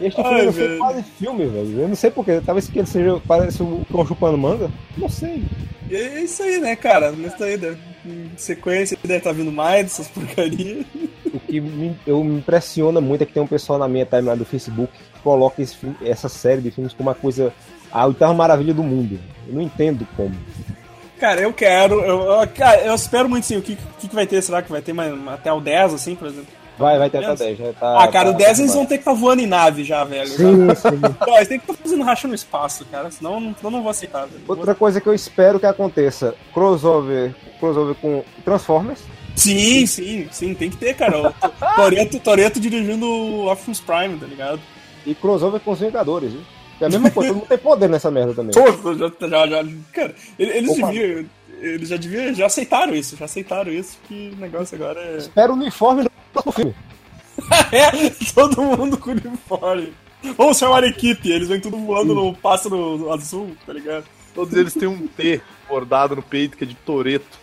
[0.00, 1.80] Este filme Ai, não foi quase filme, velho.
[1.82, 2.40] Eu não sei porquê.
[2.44, 3.20] Talvez que ele seja.
[3.26, 4.70] Parece o cão chupando manga.
[4.96, 5.42] Não sei.
[5.90, 7.10] E é isso aí, né, cara?
[7.12, 10.86] Nessa aí, deve- em sequência, deve estar vindo mais dessas porcarias.
[11.34, 14.36] O que me, eu, me impressiona muito é que tem um pessoal na minha timeline
[14.38, 17.52] do Facebook que coloca esse filme- essa série de filmes como uma coisa.
[17.92, 19.18] A oitava maravilha do mundo.
[19.46, 20.34] Eu não entendo como.
[21.18, 22.00] Cara, eu quero.
[22.00, 22.48] Eu, eu-
[22.84, 23.56] eu espero muito sim.
[23.56, 24.40] O que, que, que vai ter?
[24.42, 26.46] Será que vai ter mais, até o 10, assim, por exemplo?
[26.78, 27.44] Vai, vai ter até Beleza.
[27.44, 27.58] 10.
[27.58, 28.78] Já tá, Ah, cara, tá- o 10 eles vai.
[28.78, 30.28] vão ter que estar voando em nave já, velho.
[30.28, 31.00] Sim, sim.
[31.26, 33.10] Não, eles têm que estar fazendo racha no espaço, cara.
[33.10, 34.42] Senão, não- eu não vou aceitar, velho.
[34.46, 39.00] Outra coisa que eu espero que aconteça: crossover, crossover com Transformers.
[39.34, 41.32] Sim, sim, sim, tem que ter, cara.
[41.76, 44.60] Toreto, Toreto dirigindo o Optimus Prime, tá ligado?
[45.06, 46.42] E crossover com os Vingadores, viu?
[46.80, 48.52] É a mesma coisa, todo mundo tem poder nessa merda também.
[48.52, 50.86] Pô, já, já, já, cara, ele- eles Opa.
[50.92, 51.24] deviam.
[51.60, 52.34] Eles já deviam.
[52.34, 55.16] Já aceitaram isso, já aceitaram isso, que o negócio agora é.
[55.16, 56.74] Espero o uniforme do próximo filme.
[57.72, 59.92] é, todo mundo com uniforme.
[60.36, 64.04] Vamos chamar a equipe, eles vêm tudo voando no pássaro azul, tá ligado?
[64.34, 67.38] Todos eles têm um T bordado no peito que é de Toreto.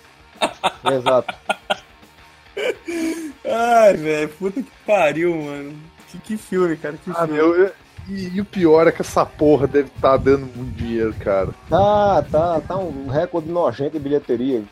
[0.93, 1.33] Exato.
[3.45, 5.73] Ai, velho, puta que pariu, mano.
[6.09, 7.33] Que, que filme, cara, que Ah, filme.
[7.33, 7.55] meu.
[7.55, 7.71] eu-
[8.07, 11.49] E, e o pior é que essa porra deve estar dando muito dinheiro, cara.
[11.69, 14.63] Tá, tá, tá um recorde nojento de bilheteria.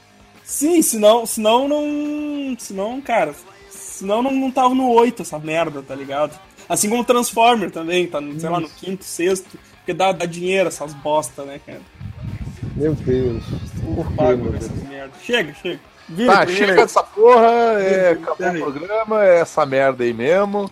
[0.44, 2.56] Sim, senão, senão não.
[2.60, 3.34] Senão, cara.
[3.70, 6.38] Senão não, não tava no 8 essa merda, tá ligado?
[6.68, 9.58] Assim como o Transformer também, tá, sei lá, no quinto, sexto.
[9.78, 11.82] Porque dá, dá dinheiro essas bosta, né, cara?
[12.76, 13.44] Meu Deus.
[13.96, 14.66] Por Pago meu Deus?
[14.66, 15.22] essas merdas.
[15.22, 15.80] Chega, chega.
[16.08, 17.48] Vira, Tá, chega dessa porra,
[17.80, 20.70] é, acabou o programa, é essa merda aí mesmo.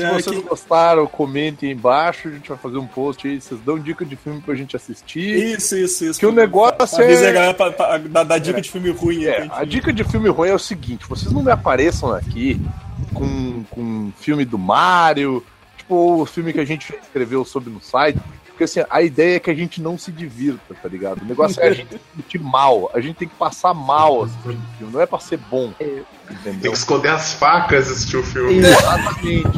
[0.00, 3.60] Se vocês que- gostaram, comentem aí embaixo, a gente vai fazer um post aí, vocês
[3.60, 5.54] dão dica de filme pra gente assistir.
[5.54, 6.18] Isso, isso, isso.
[6.20, 9.26] Que o negócio Avisa é- a galera pra, pra dar dica de filme ruim aí.
[9.26, 12.60] É, pra a dica de filme ruim é o seguinte: vocês não me apareçam aqui
[13.12, 15.44] com, com filme do Mario,
[15.76, 18.18] tipo o filme que a gente escreveu sobre no site,
[18.52, 21.22] porque assim, a ideia é que a gente não se divirta, tá ligado?
[21.22, 24.54] O negócio é a gente se sentir mal, a gente tem que passar mal assistindo
[24.54, 25.72] o filme, não é pra ser bom.
[25.78, 26.72] Tem Entendeu?
[26.72, 28.58] que esconder as facas e assistir o filme.
[28.58, 29.48] Exatamente.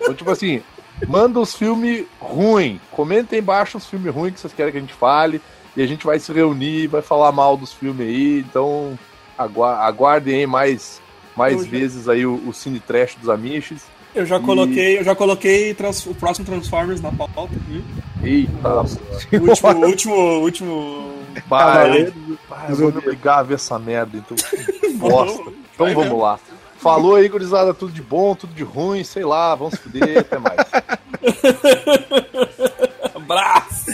[0.00, 0.62] Então, tipo assim,
[1.08, 2.80] manda os filmes ruins.
[2.90, 5.40] Comenta aí embaixo os filmes ruins que vocês querem que a gente fale.
[5.76, 8.38] E a gente vai se reunir, vai falar mal dos filmes aí.
[8.40, 8.96] Então,
[9.36, 11.00] agu- aguardem aí mais,
[11.36, 13.82] mais já- vezes aí o, o Cine Trash dos Amiches.
[14.14, 17.84] Eu já E- coloquei, eu já coloquei trans- o próximo Transformers na pauta aqui.
[18.22, 21.12] Eita, O último, o último, o último.
[21.48, 22.12] pai,
[22.48, 24.36] pai, eu vou me obrigar a ver essa merda, então
[24.98, 25.42] bosta.
[25.74, 26.38] Então Vai vamos lá.
[26.78, 30.38] Falou aí, gurizada, tudo de bom, tudo de ruim, sei lá, vamos se fuder, até
[30.38, 30.56] mais.
[33.14, 33.86] Abraço!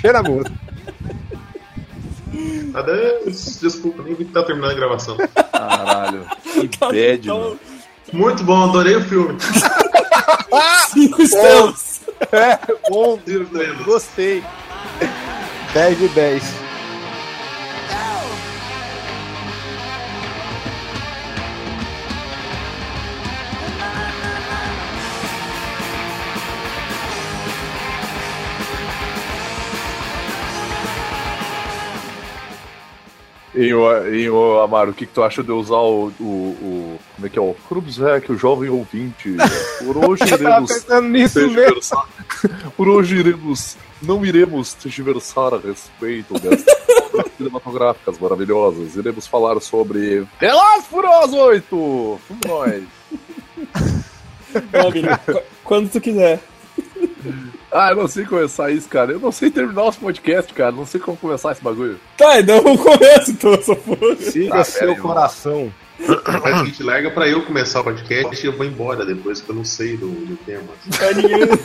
[0.00, 0.50] Cheira muito.
[2.74, 3.58] Adeus.
[3.60, 5.16] Desculpa, nem vi que tá terminando a gravação.
[5.52, 6.24] Caralho,
[6.70, 7.60] que bad, Então, mano.
[8.12, 9.38] Muito bom, adorei o filme.
[10.92, 12.00] cinco estrelas.
[12.32, 12.58] É,
[12.90, 13.78] bom, Tiro deles.
[13.84, 14.42] gostei.
[15.72, 16.42] 10 de 10.
[33.58, 36.98] E o, e o Amaro, o que, que tu acha de usar o, o, o,
[37.16, 37.42] Como é que é?
[37.42, 37.52] ó?
[37.68, 39.34] Krubzek, o jovem ouvinte.
[39.84, 40.70] Por hoje iremos.
[42.76, 43.76] Por hoje iremos.
[44.00, 46.64] Não iremos tergiversar a respeito das
[47.12, 48.94] obras cinematográficas maravilhosas.
[48.94, 50.24] Iremos falar sobre.
[50.38, 52.20] Velozes e Furiosos 8!
[52.28, 52.84] Vamos nós!
[55.64, 56.40] Quando tu quiser.
[57.70, 59.12] Ah, eu não sei começar isso, cara.
[59.12, 60.72] Eu não sei terminar os podcast, cara.
[60.72, 61.98] Não sei como começar esse bagulho.
[62.16, 64.16] Tá, então vamos começar, então, essa porra.
[64.16, 65.72] Siga Tá, seu aí, coração.
[66.00, 69.54] O seguinte, larga pra eu começar o podcast e eu vou embora depois, que eu
[69.54, 70.62] não sei do, do tema.
[70.98, 71.58] Tá ninguém-